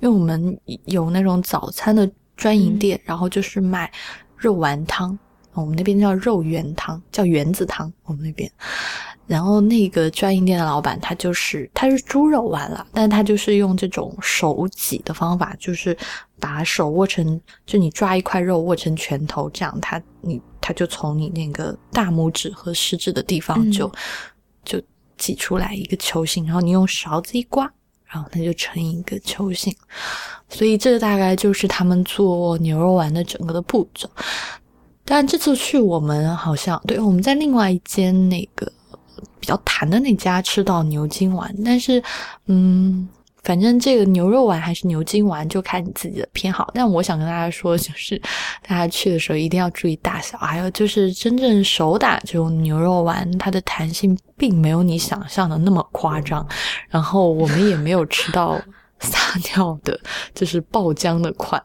[0.00, 3.90] 因为我们有那种早餐的专营店，然后就是卖
[4.36, 5.18] 肉丸汤。
[5.54, 7.92] 我们那边叫肉圆汤，叫圆子汤。
[8.04, 8.50] 我们那边，
[9.26, 15.96] 然后那个专营店的老板，他就是他是猪肉丸了，但他就是用这种手挤的方法，就是
[16.38, 23.90] 把手握成，就你抓一块肉握成拳头这样，他你他就从你那个大拇指和食指的地方就
[24.64, 24.80] 就
[25.16, 27.70] 挤出来一个球形，然后你用勺子一刮，
[28.06, 29.74] 然后它就成一个球形。
[30.48, 34.10] 所以这个大概就是他们做牛肉丸的整个的步骤。
[35.10, 38.70] 但这次去我们好像对我们在另外一间那个
[39.40, 42.00] 比较弹的那家吃到牛筋丸，但是
[42.46, 43.08] 嗯，
[43.42, 46.70] 反正这个牛肉丸还是牛筋丸就看你自己的偏好。
[46.74, 48.16] 但我想跟大家说，就是
[48.64, 56.46] 大家去的时候一定要注意大小，还有就是真正手打这种牛肉丸，它的弹性并没有你想象的那么夸张。
[56.88, 58.60] 然后我们也没有吃到。
[59.00, 59.18] 撒
[59.54, 59.98] 尿的，
[60.34, 61.62] 就是爆浆的款，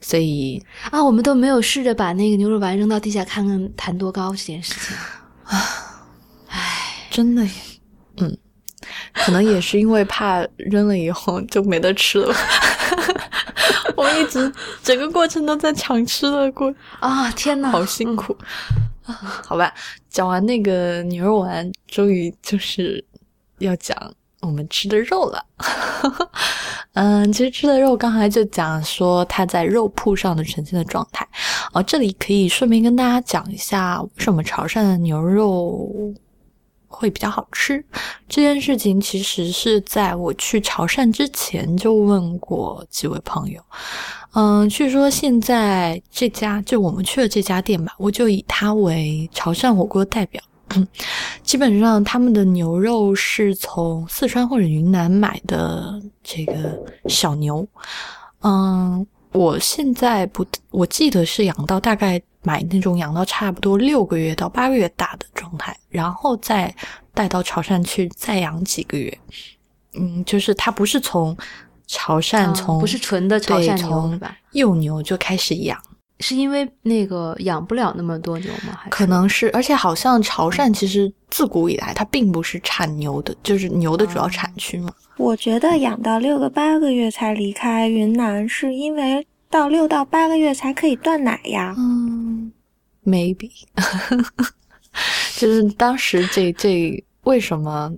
[0.00, 4.96] 所以啊，我们都没有试着把那个牛肉丸扔到地下看看弹多高这件事情
[5.44, 6.06] 啊，
[6.48, 7.46] 唉，真的，
[8.16, 8.36] 嗯，
[9.12, 12.34] 可能也是因为怕扔了以后就没得吃了，
[13.94, 14.50] 我们一直
[14.82, 18.36] 整个过程都在抢吃的过啊，天呐，好辛苦
[19.04, 19.12] 啊，
[19.44, 19.72] 好吧，
[20.08, 23.04] 讲完那个牛肉丸，终于就是
[23.58, 24.14] 要讲。
[24.40, 25.44] 我们吃的肉了，
[26.94, 31.26] 嗯，其实吃的肉刚才就讲说它在肉铺上的呈现的状态，
[31.72, 35.90] 哦，这里可以顺便跟大家讲一下为什么潮汕的牛肉
[36.86, 37.84] 会比较好吃。
[38.28, 43.60] 这件事情，其实是在我去潮汕之前就问过几位朋友，
[44.34, 50.40] 嗯，据说现在这家就我们去的这家店吧，我就以它为潮汕火锅代表。
[51.48, 57.66] 基本上他们的牛肉是从四川或者云南买的这个小牛，
[58.42, 66.72] 嗯，我现在不，我记得是养到大概买那种养到差不多六个月到八个月大的状态，然后再
[67.14, 69.18] 带到潮汕去再养几个月。
[69.94, 71.34] 嗯，就是它不是从
[71.86, 74.36] 潮汕从不是纯的潮汕牛是吧？
[74.52, 75.80] 幼牛就开始养。
[76.20, 78.74] 是因为那个养不了那么多牛吗？
[78.76, 84.92] 还可能是，而且好像潮汕其实自古以来它并不是产牛的，就是牛的主要产区嘛。
[85.16, 91.74] 我觉得养到六个八个月才离开云南，是因为到六到八个月才可以断奶呀。
[91.76, 92.52] 嗯
[93.04, 93.50] ，maybe，
[95.36, 97.92] 就是当时这这为什么？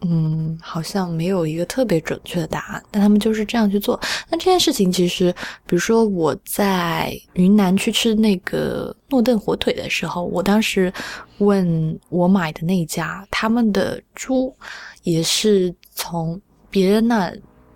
[0.00, 3.98] 嗯，好像没有一个特别准确的答案，但他们就是这样去做。
[4.30, 5.34] 那这件事情其实，
[5.66, 10.92] 比如说我在云南去吃那个诺顿火腿的时候，我当时
[11.38, 14.54] 问我买的那家，他们的猪
[15.02, 17.34] 也是从别人那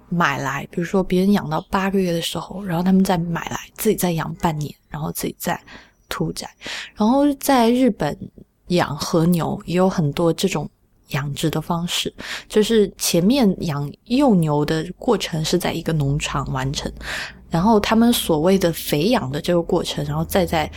[0.08, 5.60] 买来，比如说别人养到八个月的时候，然后他们再买来自己再养半年，然后自己再
[6.08, 6.48] 屠宰。
[6.94, 8.16] 然后在日本
[8.68, 10.70] 养和牛也有很多这种。
[11.12, 12.12] 养殖的方式
[12.48, 16.92] 就是前面养幼牛的过程是在一个农场完成，
[17.48, 20.70] 然后他们所谓的肥养的这个过程，然后再在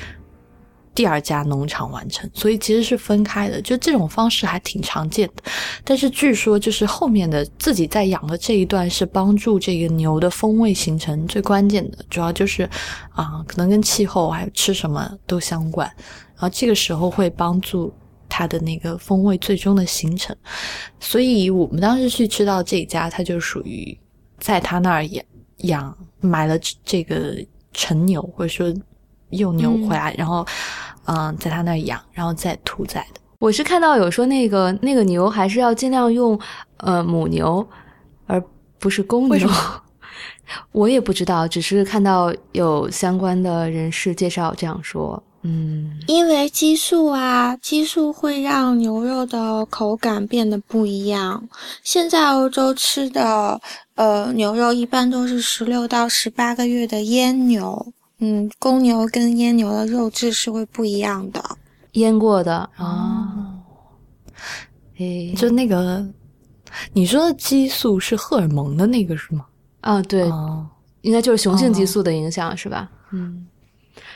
[0.93, 3.61] 第二家农场完成，所以其实是分开的。
[3.61, 5.43] 就这种方式还挺常见的，
[5.83, 12.63] 但是据说就是后面的自己在养的这一段是帮助这个牛的风味形成最关键的，主要就是
[13.11, 15.85] 啊，可能跟气候还有吃什么都相关，
[16.35, 17.93] 然后这个时候会帮助。
[18.37, 20.35] 它的那个风味最终的形成，
[20.99, 23.97] 所以我们当时去吃到这家，它就属于
[24.39, 25.23] 在他那儿养
[25.59, 27.37] 养买了这个
[27.71, 28.73] 成牛或者说
[29.29, 30.45] 幼牛回来，然后
[31.05, 33.21] 嗯、在他那儿养，然后再屠宰的。
[33.39, 36.37] 我是看到有说那个那个牛还是要尽量用
[36.79, 37.65] 呃母牛，
[38.27, 38.43] 而
[38.79, 39.49] 不是公牛。
[40.73, 45.23] 我也不知道，只是看到有相关的人士介绍这样说。
[45.47, 51.47] 嗯，因为激素啊，激素会让牛肉的口感变得不一样。
[51.83, 53.61] 现在欧洲吃的
[53.93, 61.43] 呃牛肉一般都是十六到十八个月的阉牛，嗯，公牛跟阉牛的肉质是会不一样的。
[61.91, 63.53] 腌过的哦啊，
[64.97, 66.03] 诶，就那个
[66.93, 69.45] 你说的激素是荷尔蒙的那个是吗？
[69.81, 70.65] 啊，对，哦，
[71.01, 72.89] 应该就是雄性激素的影响、是吧？
[73.11, 73.45] 嗯，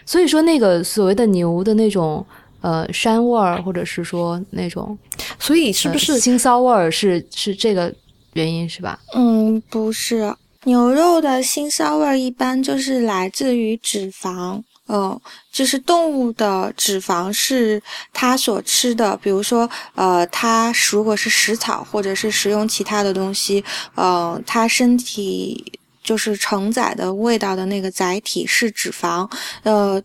[0.05, 2.25] 所以说那个所谓的牛的那种
[2.61, 4.97] 呃膻味儿，或者是说那种
[5.39, 7.93] 所以是不呃是腥骚味儿，是是这个
[8.33, 8.99] 原因是吧？
[9.15, 14.63] 嗯，不是，牛肉的腥骚味儿一般就是来自于脂肪。
[14.91, 15.21] 嗯，
[15.51, 17.79] 就是动物的脂肪是
[18.11, 25.78] 它所吃的，比如说，呃，它如果是食草或者是食用其他的东西，呃，它身体
[26.09, 29.29] 就是承载的味道的那个载体是脂肪，
[29.61, 30.01] 呃。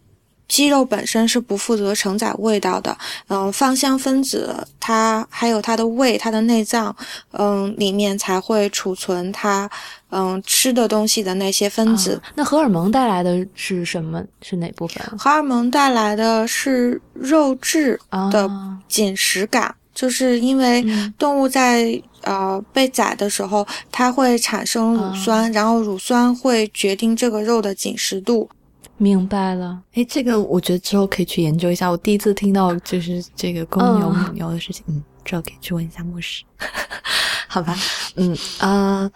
[0.46, 2.96] 肌肉本身是不负责承载味道的，
[3.28, 6.94] 嗯、芳香分子它还有它的胃、它的内脏，
[7.32, 9.68] 嗯，里面才会储存它，
[10.10, 12.20] 嗯，吃的东西的那些分子。
[12.22, 14.22] 啊那荷尔蒙带来的是什么？
[14.42, 18.28] 是哪部分荷尔蒙带来的是肉质啊？
[18.30, 18.48] 的
[18.86, 28.48] 紧实感，就是因为嗯动物在、呃被宰的时候，它会产生乳酸，然后乳酸会决定这个肉的紧实度。
[28.96, 29.82] 明白了。
[29.92, 31.90] 哎，这个我觉得之后可以去研究一下。
[31.90, 36.44] 我第一次听到就是这个公牛、嗯母牛的事情，嗯，之后可以去问一下牧师，
[37.48, 37.76] 好吧？
[38.16, 39.10] 嗯啊、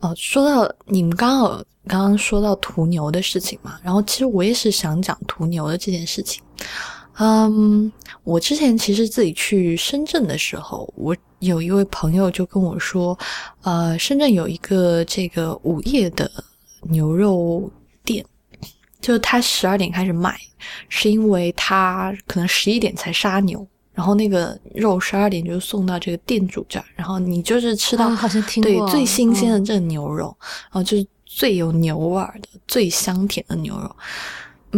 [0.00, 6.42] 哦，说到你们刚好刚刚说到屠牛的事情嘛，然后其实我也是想讲屠牛的这件事情。
[7.18, 7.90] 嗯，
[8.24, 13.18] 我之前其实自己去深圳的时候，我有一位朋友就跟我说，
[13.62, 16.30] 呃，深圳有一个这个午夜的
[16.82, 17.70] 牛肉
[18.04, 18.24] 店。
[18.98, 20.36] 就是他十二点开始卖，
[20.88, 33.96] 是因为他可能十一点才杀牛，然后那个肉十二点就送到这个店主这儿，然后你就是吃到、啊好像听过对最新鲜的嗯这个牛肉，然后就是最有牛味儿的、最香甜的牛肉。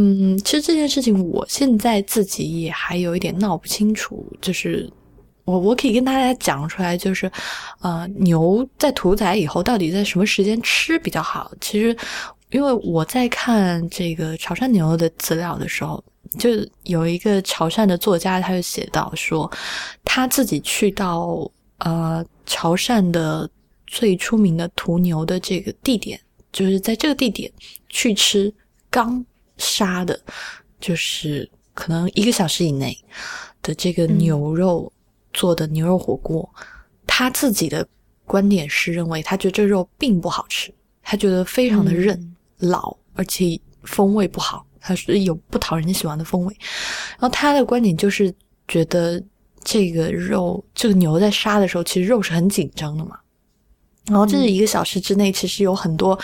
[0.01, 4.89] 嗯，其实这件事情我现在自己也还有一点闹不清楚，就是
[5.45, 7.29] 我我可以跟大家讲出来，就是
[7.81, 11.51] 呃，牛在屠宰以后到底在什么时间吃比较好？
[11.61, 11.97] 其实，
[12.51, 16.03] 因为我在看这个潮汕牛的资料的时候，
[16.39, 16.51] 就
[16.85, 19.51] 有一个潮汕的作家，他就写到说，
[20.05, 23.51] 他自己去到呃潮汕的
[23.89, 26.21] 最出名的屠牛的这个地点，
[26.53, 27.51] 就是在这个地点
[27.89, 28.55] 去吃
[28.91, 29.25] 刚
[29.59, 30.19] 杀的，
[30.81, 32.97] 就是可能一个小时以内
[33.63, 34.91] 的这个牛肉
[35.33, 36.49] 做的牛肉火锅，
[37.07, 37.87] 他自己的
[38.25, 46.57] 观点是认为，他觉得这肉并不好吃，他觉得非常的韧、老，而且风味不好，他是有不讨人喜欢的风味。
[47.13, 48.33] 然后他的观点就是
[48.67, 49.23] 觉得
[49.65, 53.19] 这个肉，这个牛在杀的时候，其实肉是很紧张的嘛。
[54.07, 56.19] 然后这是一个小时之内，其实有很多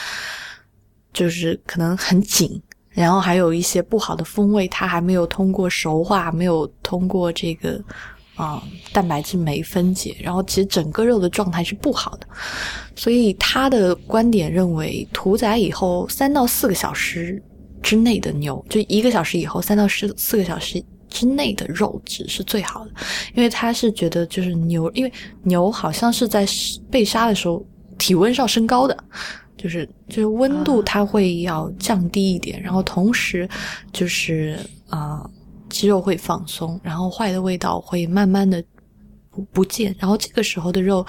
[1.13, 2.63] 就是可能很紧，
[2.95, 7.79] 然后还有一些不好的风味，它还没有通过熟化，没有通过这个
[8.37, 12.27] 啊、蛋白质酶分解，然后其实整个肉的状态是不好的。
[12.97, 17.43] 所以他的观点认为，屠宰以后三到四个小时
[17.83, 22.91] 之内的牛，就一个小时以后三到四四个小时之内的肉质是最好的，
[23.35, 26.45] 因为他是觉得就是牛，因为牛好像是在
[26.91, 27.65] 被杀的时候
[27.99, 28.97] 体温是要升高的。
[29.65, 33.49] 就是就是温度它会要降低一点，然后同时
[33.95, 34.59] 就是
[34.91, 35.31] 啊、呃
[35.71, 38.63] 肌肉会放松，然后坏的味道会慢慢的
[39.31, 41.05] 不不见，然后这个时候的肉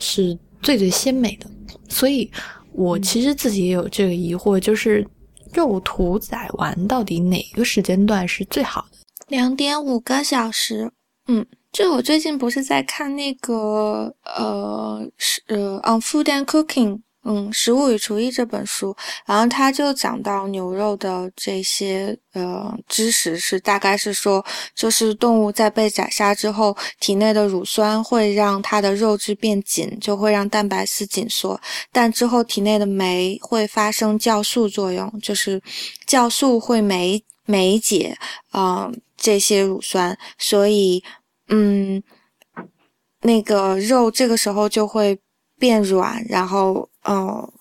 [0.00, 1.48] 是最最鲜美的。
[1.88, 2.28] 所以
[2.72, 5.06] 我其实自己也有这个疑惑，就是
[5.52, 8.98] 肉屠宰完到底哪个时间段是最好的？
[9.28, 10.90] 两点五个小时。
[11.28, 16.96] 嗯，就我最近不是在看那个呃是呃《On Food and Cooking》。
[17.24, 18.96] 嗯，《食物与厨艺》这本书，
[19.26, 24.44] 然后他就讲到牛肉的这些呃知识是大概是说，
[24.74, 31.60] 就是动物在被宰杀之后，体内的乳酸会让它的肉质变紧，就会让蛋白丝紧缩，
[31.92, 35.62] 但之后体内的酶会发生酵素作用，就是
[36.08, 38.16] 酵素会酶酶解
[38.50, 41.02] 啊、这些乳酸，所以
[41.48, 42.02] 嗯，
[43.20, 45.18] 那个肉这个时候就会
[45.58, 47.52] 变软，然后呃。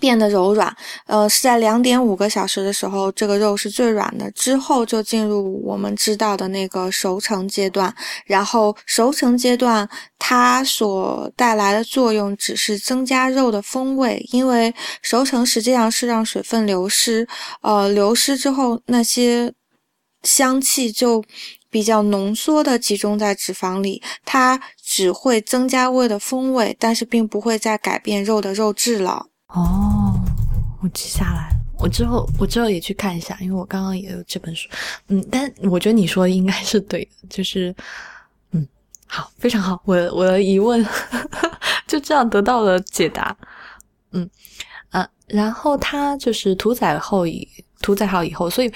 [0.00, 0.76] 变得柔软，
[1.06, 4.30] 呃，是在两点五个小时的时候，这个肉是最软的。
[4.32, 7.94] 之后就进入我们知道的那个熟成阶段。
[8.26, 9.88] 然后熟成阶段
[10.18, 17.26] 它所带来的作用只是增加肉的风味，因为熟成实际上是让水分流失，
[17.62, 19.54] 呃，流失之后那些
[20.24, 21.24] 香气就
[21.74, 29.26] 比较浓缩的集中在脂肪里，它只会增加味的风味，但是并不会再改变肉的肉质了。
[29.48, 30.14] 哦，
[30.80, 31.50] 我记下来。
[31.80, 34.68] 我之后我之后也去看一下，因为我刚刚也有这本书。
[35.08, 37.74] 嗯，但我觉得你说的应该是对的，就是
[38.52, 38.64] 嗯，
[39.08, 39.82] 好，非常好。
[39.84, 40.86] 我我的疑问
[41.88, 43.36] 就这样得到了解答。
[44.12, 44.30] 嗯
[44.90, 47.48] 啊，然后它就是屠宰后以
[47.84, 48.72] 屠宰好以后，所以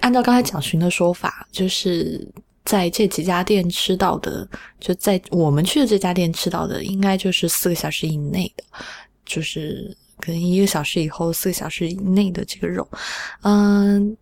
[0.00, 2.24] 按照刚才蒋勋的说法，就是
[2.64, 4.48] 在这几家店吃到的，
[4.78, 8.64] 就在我们去的这家店吃到的，应该就是四个小时以内的，
[9.26, 9.96] 就是。
[10.20, 12.88] 可能一个小时以后，四个小时以内的这个肉，
[13.40, 14.16] 嗯，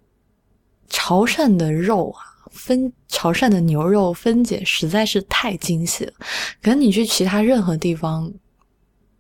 [0.89, 6.13] 潮汕的肉啊，分潮汕的牛肉分解实在是太精细了。
[6.63, 8.33] 可能你去其他任何地方，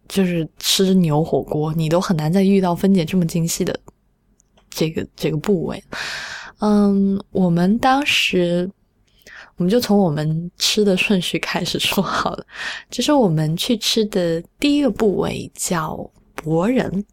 [0.09, 3.79] 就是吃牛火锅，你都很难再遇到分解这么精细的
[4.71, 5.83] 这个这个部位。
[6.61, 8.71] 嗯，我们当时，
[9.57, 12.47] 我们就从我们吃的顺序开始说好了，
[12.89, 16.11] 就是我们去吃的第一个部位叫。
[16.43, 17.05] 博人，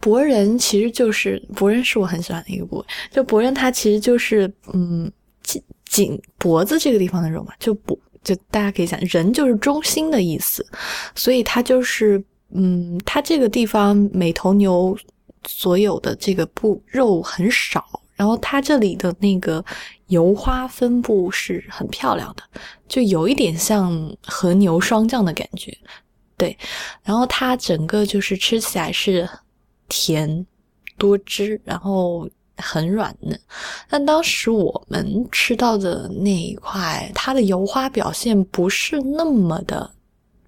[0.00, 2.84] 博人其实就是博人，是我很喜欢的一个部位。
[3.12, 5.08] 就博人，它其实就是嗯
[5.44, 7.52] 颈颈脖子这个地方的肉嘛。
[7.60, 10.66] 就脖，就大家可以想，人就是中心的意思，
[11.14, 14.98] 所以它就是嗯，它这个地方每头牛
[15.46, 19.64] 所有的这个部肉很少，然后它这里的那个
[20.08, 22.42] 油花分布是很漂亮的，
[22.88, 25.76] 就有一点像和牛霜降的感觉。
[26.36, 26.56] 对，
[27.02, 29.28] 然后它整个就是吃起来是
[29.88, 30.46] 甜
[30.98, 33.38] 多汁，然后很软嫩。
[33.88, 39.90] 但当时我们吃到的那一块，它的油花表现不是那么的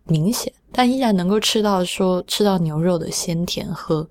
[0.05, 4.09] 明显，但依然能够吃到说吃到牛肉的鲜甜和。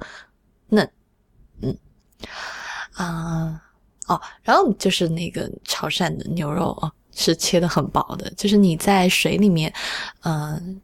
[2.97, 3.61] 嗯啊
[4.07, 9.73] 哦，然后就是那个潮汕的牛肉哦，是切的很薄的，就是你在水里面，
[10.23, 10.81] 嗯。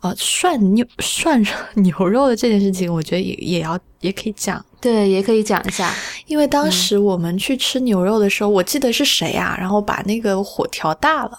[0.00, 5.92] 哦，涮牛涮 牛肉的这件事情，我觉得也也要也可以讲，对，也可以讲一下。
[6.26, 9.56] 因为当时我们去吃牛肉的时候，我记得是谁啊？
[9.58, 11.36] 然后把那个火调大了，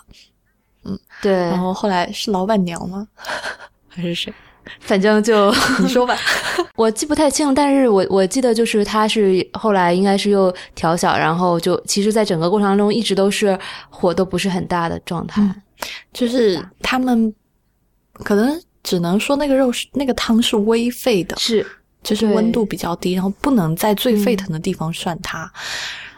[0.84, 1.32] 嗯，对。
[1.32, 3.08] 然后后来是老板娘吗？
[3.88, 4.34] 还是谁？
[4.80, 6.18] 反正就 你说吧，
[6.76, 7.53] 我记不太清。
[7.53, 13.57] 但是我我记得就是他是后来应该是又调小，然后就其实，在整个过程当中一直都是
[13.89, 15.41] 火都不是很大的状态，
[16.14, 17.34] 就是他们。
[18.24, 21.66] 可能只能说那个肉是那个汤是微沸的，是
[22.03, 25.45] 就是温度比较低，然后不能在最沸腾的地方涮它。
[25.45, 26.12] 嗯，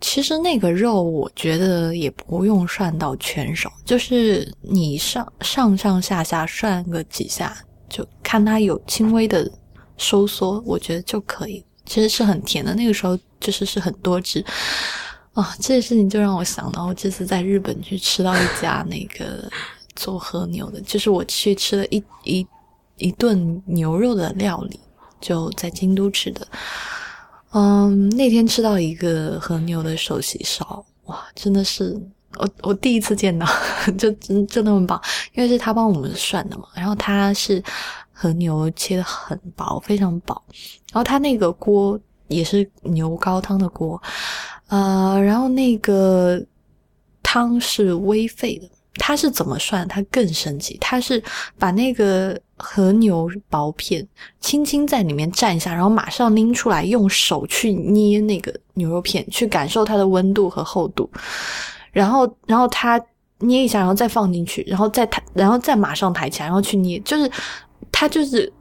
[0.00, 7.56] 其实那个肉我觉得也不用涮到全熟，就是你上上上下下涮个几下，
[7.88, 9.50] 就看它有轻微的
[9.96, 11.64] 收缩，我觉得就可以。
[11.86, 14.44] 其实是很甜的，那个时候就是是很多汁
[15.32, 15.54] 啊。
[15.56, 19.50] 这件事情就让我想到，我这次在日本去吃到一家 那个。
[19.96, 22.44] 做和牛的，就是我去吃了一一
[22.96, 24.80] 一顿牛肉的料理，
[25.20, 26.44] 就在京都吃的。
[27.54, 31.96] 嗯，那天吃到一个和牛的手洗烧，哇，真的是
[32.36, 33.46] 我我第一次见到，
[33.96, 35.00] 就真真那么棒，
[35.34, 36.64] 因为是他帮我们涮的嘛。
[36.74, 37.62] 然后他是
[38.12, 40.34] 和牛切的很薄，非常薄。
[40.92, 41.96] 然后他那个锅
[42.26, 44.02] 也是牛高汤的锅，
[44.66, 46.44] 呃，然后那个
[47.22, 48.68] 汤是微沸的。
[48.96, 49.86] 它是怎么算？
[49.88, 51.22] 它更神奇，它是
[51.58, 54.06] 把那个和牛薄片
[54.40, 61.10] 轻轻在里面蘸一下，然后马上拎出来，用手去捏那个牛肉片，去感受它的温度和厚度，
[61.92, 63.00] 然后，然后它
[63.38, 67.30] 捏一下，然后再放进去，然后再抬，然后再马上抬起来，然后去捏，就是
[67.90, 68.52] 它就是，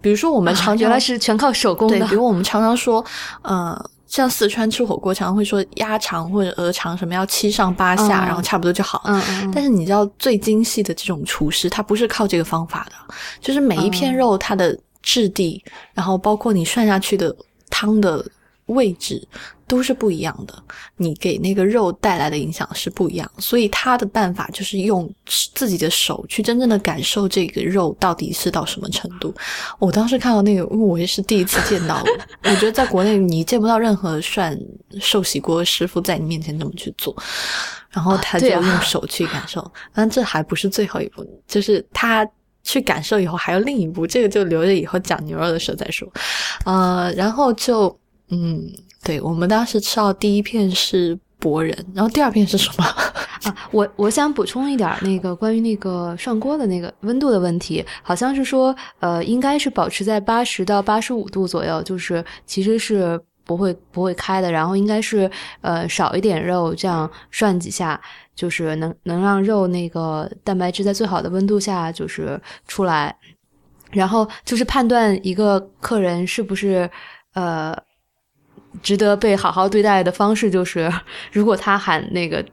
[0.00, 3.04] 比如说我们常原来是全靠手工的，比如我们常常说，
[3.42, 3.90] 呃。
[4.06, 9.02] 像四川吃火锅，常常会说鸭肠或者鹅肠什么要七上八下，然后差不多就好。
[9.04, 9.22] 了。
[9.52, 17.34] 但是你知道最精细的这种厨师，他不是靠这个方法的，就是每一片肉它的质地，然后包括你涮下去的
[17.68, 18.24] 汤的
[18.66, 19.26] 位置。
[19.68, 20.54] 都是不一样的，
[20.96, 29.34] 你给那个肉带来的影响是不一样，所以他的办法就是用自己的手去真正的感受这个肉到底是到什么程度。
[29.80, 32.00] 我当时看到那个，因为我也是第一次见到，
[32.48, 34.56] 我觉得在国内你见不到任何涮
[35.00, 37.12] 寿喜锅师傅在你面前这么去做，
[37.90, 39.68] 然后他就用手去感受。
[39.92, 42.24] 但这还不是最后一步，就是他
[42.62, 46.08] 去感受以后还有另一步，这个就留着以后讲牛肉的时候再说。
[46.64, 47.98] 呃，然后就
[48.28, 48.70] 嗯，
[49.02, 52.84] 对我们当时吃到第一片是博人，然后第二片是什么？
[53.44, 68.00] 啊，我我想补充一点那个关于那个涮锅的那个温度的问题，好像是说呃，应该是保持在八十到八十五度左右，就是其实是不会不会开的，然后应该是呃少一点肉，这样涮几下。
[68.34, 73.16] 就是能能让肉那个蛋白质在最好的温度下就是出来，
[73.92, 76.90] 然后就是判断一个客人是不是
[77.32, 77.74] 呃
[78.82, 80.92] 值得被好好对待的方式，就是
[81.32, 82.44] 如果他喊那个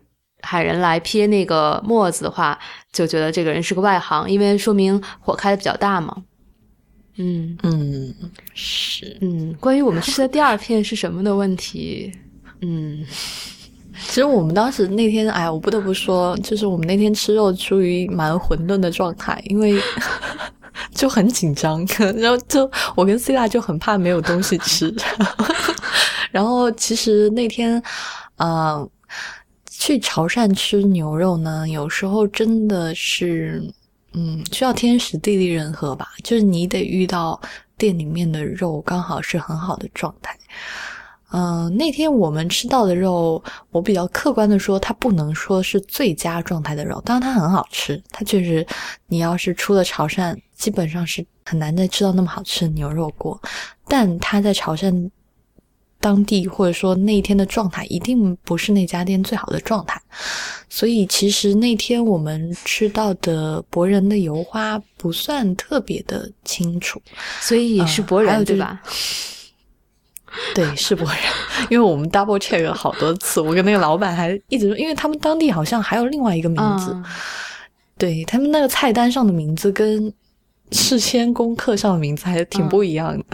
[0.42, 2.58] 喊人来撇那个沫子的话，
[2.92, 6.24] 就觉得这个人是个外行，因为说明火开的比较大嘛。
[7.18, 8.14] 嗯嗯，
[8.54, 12.12] 是嗯，关于我们吃的第二片是什么的问题，
[12.62, 13.06] 嗯。
[14.08, 19.80] 其实我们当时那天，哎，我不得不说，就是我们那天吃肉处于蛮混沌的状态，因为
[20.94, 21.86] 就很紧张，
[22.18, 24.94] 然后就我跟 C 大就很怕没有东西吃，
[26.32, 27.82] 然后其实那天，
[28.38, 28.90] 呃，
[29.70, 33.64] 去潮汕吃牛肉呢，有时候真的是，
[34.14, 37.40] 嗯，需要天时地利人和吧，就是你得遇到
[37.78, 40.38] 店里面的肉刚好是很好的状态。
[41.36, 48.64] 嗯，那天我们吃到的肉，我比较客观的说，它不能说是最佳状态的肉，当然它很好吃，它确实，
[49.08, 53.42] 你要是出了潮汕，基本上是很难再吃到那么好吃的牛肉锅。
[53.88, 55.10] 但它在潮汕
[56.00, 60.00] 当地或者说那一天的状态，一定不是那家店最好的状态。
[60.70, 67.02] 所以其实那天我们吃到的博人的油花不算特别的清楚，
[67.42, 68.80] 所以也是博人对吧？
[70.56, 71.18] 对，是博人，
[71.70, 76.96] 因为我们 double check 了好多次，我跟那个老板还一直说，因为他们当地好像还有另外一个名字，
[77.98, 80.12] 对他们那个菜单上的名字跟
[80.72, 83.26] 事先功课上的名字还是挺不一样的。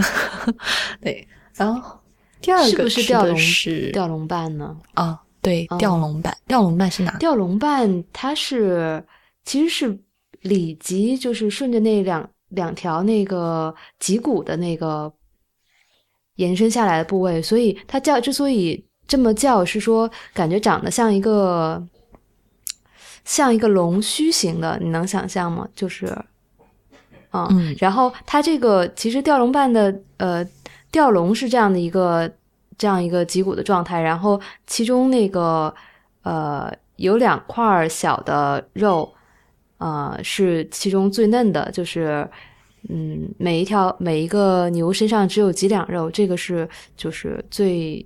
[1.02, 2.00] 对，然后
[2.41, 4.76] 第二个是吊龙是吊龙拌呢？
[4.93, 7.12] 啊，对，吊龙拌，吊龙拌是哪？
[7.18, 9.04] 吊龙拌它是
[9.45, 10.00] 其实是
[10.41, 15.12] 里脊，就是顺着那两两条那个脊骨的那个。
[16.40, 21.86] 延伸下来的部位，所以它叫之所以这么叫，是说感觉长得像一个
[23.26, 25.68] 像一个龙须形的，你能想象吗？
[25.76, 26.18] 就是，
[27.34, 30.48] 嗯，然后它这个其实吊龙瓣的呃
[30.92, 32.32] 吊龙是这样的一个
[32.78, 35.74] 这样一个脊骨的状态，然后其中那个
[36.24, 39.14] 呃有两块小的肉，
[39.80, 42.26] 呃是其中最嫩的，就是。
[42.88, 48.06] 嗯，每一条每一个牛身上只有几两肉，这个是就是最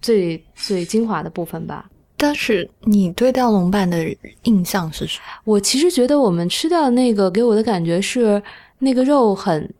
[0.00, 1.90] 最最精华的部分吧。
[2.16, 4.04] 但是你对吊龙板的
[4.44, 5.24] 印象是什么？
[5.44, 8.42] 我其实觉得我们吃掉的那个给我的感觉是
[8.78, 9.72] 那个肉很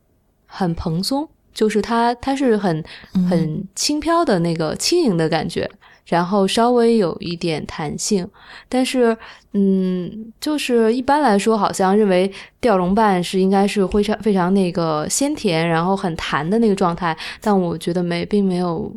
[0.47, 2.85] 很蓬松，就是它它是很
[3.29, 5.69] 很轻飘的那个轻盈的感觉。
[6.09, 8.27] 然后稍微有一点弹性，
[8.67, 9.17] 但是，
[9.53, 12.31] 嗯，就是一般来说，好像认为
[12.61, 18.91] 吊龙瓣是应该是非常非常那个鲜甜，然后很弹的那个状态，但我觉得没，并没有，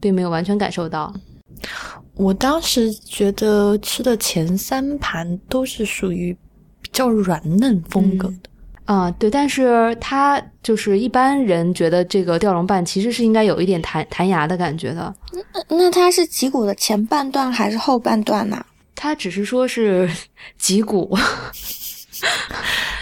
[0.00, 1.14] 并没有完全感受到。
[2.14, 6.32] 我当时觉得吃的前三盘都是属于
[6.80, 8.50] 比较软嫩风格的。
[8.88, 15.14] 啊，对，但是它就是一般人觉得这个吊龙瓣其实是应该有一点弹弹牙的感觉的。
[15.68, 18.64] 那那它是脊骨的前半段还是后半段呢？
[18.94, 20.08] 它只是说是
[20.56, 21.14] 脊骨，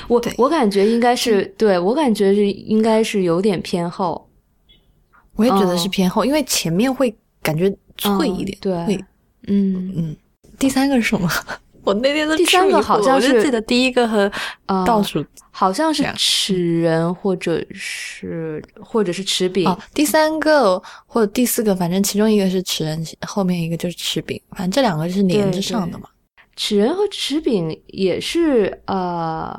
[0.08, 4.28] 我我感觉应该是对我感觉是应该是有点偏厚。
[5.36, 8.58] 我也觉得是偏后，因为前面会感觉脆一点。
[8.60, 8.74] 对，
[9.46, 10.16] 嗯嗯。
[10.58, 11.30] 第三个是什么？
[11.86, 14.30] 我那天是第三个好像是记得第一个和
[14.84, 26.08] 倒数好像是齿人或者是或者是齿饼，第三个或者第四个，反正其中一个是齿人，后面一个就是齿饼，反正这两个是连着上的嘛。
[26.56, 29.56] 齿人和齿饼也是呃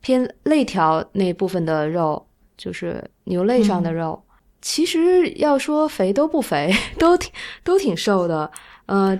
[0.00, 2.26] 偏肋条那部分的肉，
[2.58, 4.20] 就是牛肋上的肉。
[4.60, 7.30] 其实要说肥都不肥， 都挺
[7.62, 8.50] 都挺瘦的，
[8.86, 9.16] 呃。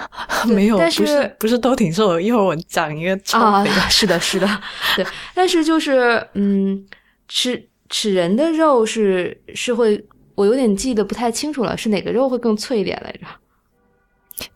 [0.48, 2.22] 没有，但是不是都挺瘦的？
[2.22, 3.80] 一会儿我讲一个超肥的。
[3.90, 4.46] 是的，是的，
[4.96, 5.06] 对。
[5.34, 6.86] 但是就是，嗯，
[7.28, 13.26] 吃吃人的肉是是会，我有点记得不太清楚了，是哪个肉会更脆一点来着？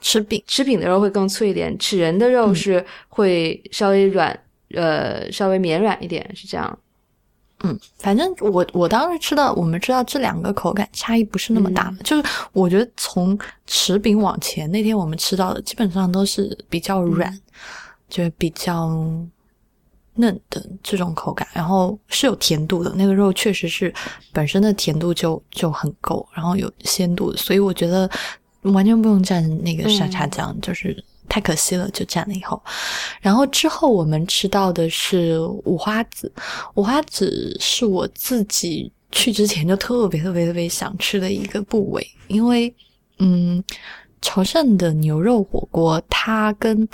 [0.00, 4.38] 吃饼，吃饼的肉会更脆一点，吃人的肉是会稍微软，
[4.74, 6.78] 呃，稍微绵软一点，是这样。
[7.62, 13.38] 嗯，反正我我当时吃的，我们知道这两个口感差异不是那么大，就是我觉得从
[13.68, 17.38] 匙饼往前，那天我们吃到的基本上都是比较软，
[18.08, 18.88] 就是比较
[20.14, 23.92] 嫩的这种口感，然后是有甜度的，那个肉确实是
[24.32, 28.10] 本身的甜度就就很够，然后有鲜度，所以我觉得
[28.62, 32.60] 完全不用蘸那个沙茶酱，就是太可惜了，就蘸了以后。
[33.22, 36.30] 然后之后我们吃到的是五花子，
[36.74, 42.74] 五花子是我自己去之前就特别特别特别想吃的一个部位，因为
[43.18, 43.62] 嗯，
[44.20, 46.86] 潮汕的牛肉火锅它跟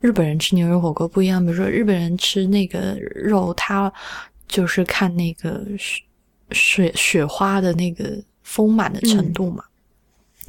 [0.00, 3.92] 日本人吃牛肉火锅不一样，比如说日本人吃那个肉，他
[4.48, 6.02] 就是看那个雪
[6.50, 9.62] 雪雪花的那个丰满的程度嘛。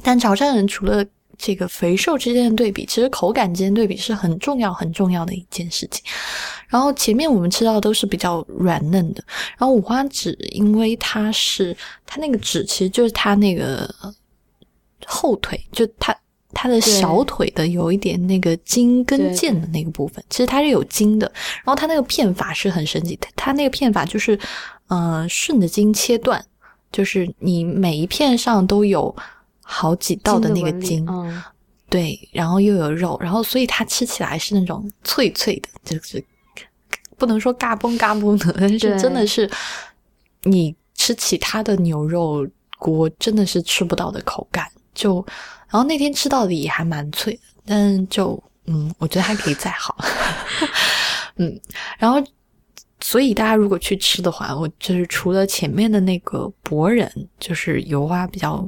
[0.02, 1.04] 但潮汕人除了
[1.38, 6.04] 这个肥瘦之间的对比，其实口感之间对比是很重要很重要的一件事情。
[6.68, 9.22] 然后前面我们吃到都是比较软嫩的，
[9.58, 11.76] 然后五花趾因为它是
[12.06, 13.88] 它那个趾其实就是它那个
[15.06, 16.16] 后腿，就它。
[16.56, 21.30] 它的小腿的有一点那个筋跟腱的那个部分，其实它是有筋的。
[21.56, 24.38] 然后它那个片法是很神奇，它它那个片法就是，
[24.86, 26.42] 嗯，顺着筋切断，
[26.92, 29.14] 就是你每一片上都有
[29.64, 31.04] 好几道的那个筋，
[31.88, 36.24] 对，然后又有肉，然后所以它吃起来是那种脆脆的，就是
[37.16, 39.50] 不能说嘎嘣嘎嘣的，但是真的是
[40.42, 42.46] 你吃其他的牛肉
[42.78, 45.24] 锅真的是吃不到的口感，就。
[45.70, 49.96] 然后那天吃到的也还蛮脆的，但就嗯，我觉得还可以再好。
[51.34, 51.60] 嗯，
[51.98, 52.22] 然后
[53.00, 57.10] 所以大家如果去吃的话，我就是除了前面的那个博人，
[57.40, 58.64] 就是油花比较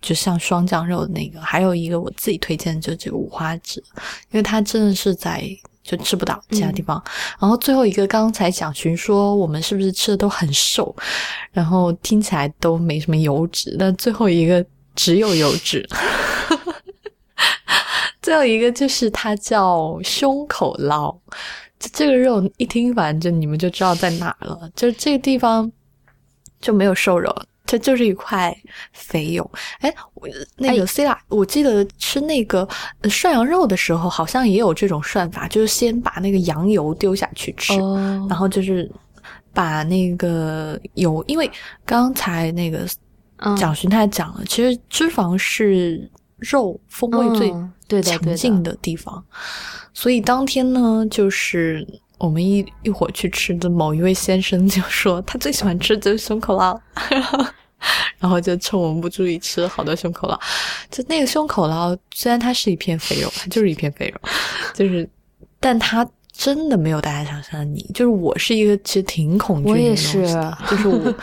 [0.00, 3.82] 就像双酱肉的那个，还有一个我自己推荐就是这个五花趾，
[4.30, 5.44] 因为它真的是在
[5.82, 7.02] 就吃不到其他地方。
[7.40, 10.94] 然后最后一个刚才蒋寻说我们是不是吃的都很瘦，
[11.50, 15.88] 然后听起来都没什么油脂，但最后一个只有油脂。
[18.20, 21.16] 最后一个就是它叫胸口捞，
[21.78, 25.70] 这这个肉一听反正你们就知道在哪了，就是这个地方
[26.60, 27.34] 就没有瘦肉，
[27.68, 28.56] 它就是一块
[28.92, 29.48] 肥油。
[29.80, 29.94] 哎，
[30.56, 32.66] 那个 C 啦，我记得吃那个
[33.04, 37.74] 涮羊肉的时候，好像也有这种涮法，就是先把那个羊油丢下去吃，
[38.28, 38.90] 然后就是
[39.52, 41.48] 把那个油，因为
[41.84, 42.86] 刚才那个
[43.56, 46.10] 蒋勋他讲了，其实脂肪是。
[46.38, 47.36] 肉风味
[47.88, 49.24] 最强劲的地方，
[49.92, 51.84] 所以当天呢，就是
[52.18, 56.78] 我们一一会儿去吃的某一位先生就说他最喜欢吃就是胸口捞，
[58.18, 60.38] 然后就趁我们不注意吃了好多胸口捞。
[60.90, 64.20] 就那个胸口捞，虽然它是一片肥肉，它就是一片肥肉，
[64.74, 65.08] 就是
[65.60, 67.80] 但它真的没有大家想象的腻。
[67.94, 71.14] 就是我是一个其实挺恐惧的东西的，就是我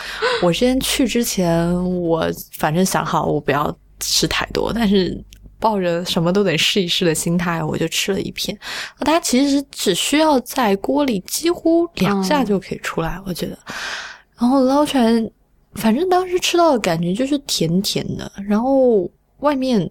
[0.42, 3.76] 我之前去之前，我反正想好我不要。
[3.98, 5.18] 吃太多，但是
[5.60, 8.58] 抱着什么都得试一试的心态，我就吃了一片。
[9.00, 13.58] 它其实只需要在锅里几乎两下就可以出来，我觉得。
[14.38, 15.06] 然后捞出来，
[15.76, 18.32] 反正当时吃到的感觉就是甜甜的。
[18.48, 19.90] 然后外面，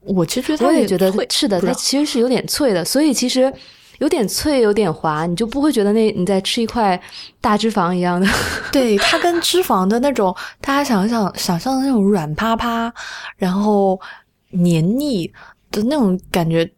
[0.00, 3.52] 我其实我也觉得是的，它其实是有点脆的，所以其实。
[4.00, 7.00] 有点脆，有点滑，你就不会觉得那你在吃一块
[7.40, 8.26] 大脂肪一样的。
[8.72, 12.92] 对，它跟脂肪的那种，大家想想想象的那种软趴趴，
[13.36, 13.98] 然后
[14.54, 15.30] 黏腻
[15.70, 16.70] 的那种感觉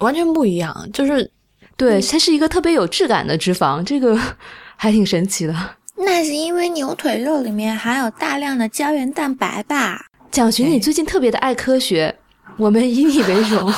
[0.00, 0.88] 完全不一样。
[0.92, 1.30] 就是，
[1.76, 4.18] 对，它是一个特别有质感的脂肪，这个
[4.76, 5.54] 还挺神奇的。
[5.96, 10.06] 那是因为牛腿肉里面含有大量的胶原蛋白吧？
[10.30, 12.14] 蒋寻，你最近特别的爱科学。
[12.56, 13.72] 我们以你为荣。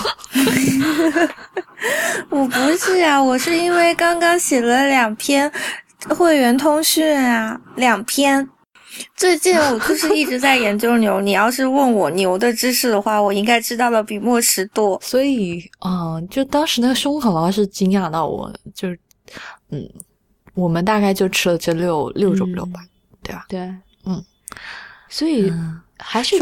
[2.30, 5.50] 我不是啊，我是因为刚刚写了两篇
[6.08, 8.48] 会员通讯啊，两篇。
[9.16, 11.20] 最近我就是一直在研究牛。
[11.20, 14.98] 你要是问我牛的知识的话，我应该知道的比莫池多。
[15.02, 18.98] 所以，嗯，就当时那个胸口捞是惊讶到我，就是，
[19.70, 19.88] 嗯，
[20.54, 22.80] 我们大概就吃了这六六种肉吧，
[23.22, 23.46] 对吧？
[23.48, 23.60] 对，
[24.04, 24.24] 嗯，
[25.08, 25.52] 所以
[25.98, 26.36] 还是。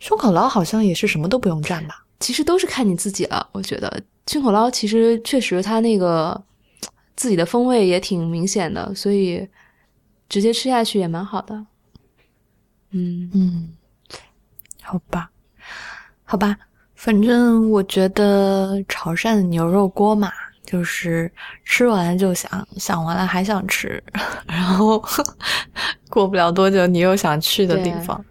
[0.00, 2.04] 胸口捞好像也是什么都不用蘸吧？
[2.20, 3.48] 其实都是看你自己了。
[3.52, 6.38] 我觉得胸口捞其实确实它那个
[7.16, 9.48] 自己的风味也挺明显的，所以
[10.28, 11.64] 直接吃下去也蛮好的。
[12.94, 13.68] 嗯嗯，
[14.82, 15.28] 好吧，
[16.24, 16.56] 好吧，
[16.94, 20.30] 反正我觉得潮汕的牛肉锅嘛，
[20.64, 21.30] 就是
[21.64, 24.02] 吃完就想想完了还想吃，
[24.46, 25.02] 然后
[26.08, 28.24] 过不了多久你又想去的地方。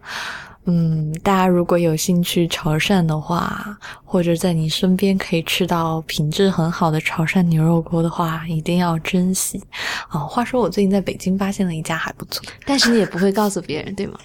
[0.66, 9.62] 嗯，大家如果有兴趣潮汕的话，或者在你身边可以吃到品质很好的潮汕牛肉锅的话，一定要珍惜。
[10.10, 14.18] 哦，话说我最近在北京发现了一家还不错，但是你也不会告诉别人，对吗？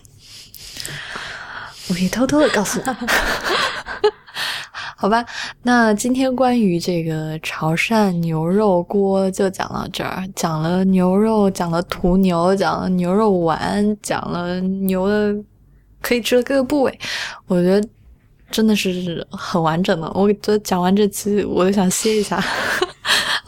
[1.89, 2.85] 我可以偷偷的告诉你。
[4.95, 5.25] 好吧，
[5.63, 15.33] 那今天关于这个潮汕牛肉锅就讲到这儿，讲了牛肉，讲了屠牛，讲了牛肉丸，讲了牛的
[16.01, 16.99] 可以吃的各个部位，
[17.47, 17.87] 我觉得
[18.51, 20.11] 真的是很完整的。
[20.13, 22.43] 我觉得讲完这期，我就想歇一下。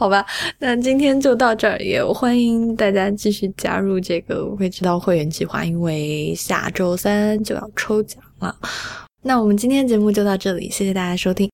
[0.02, 0.26] 好吧，
[0.58, 8.52] 那今天就到这儿，也欢迎大家继续加入这个未知道会员计划，因为下周三就要抽奖了。
[9.22, 11.51] 那我们今天节目就到这里，谢谢大家收听。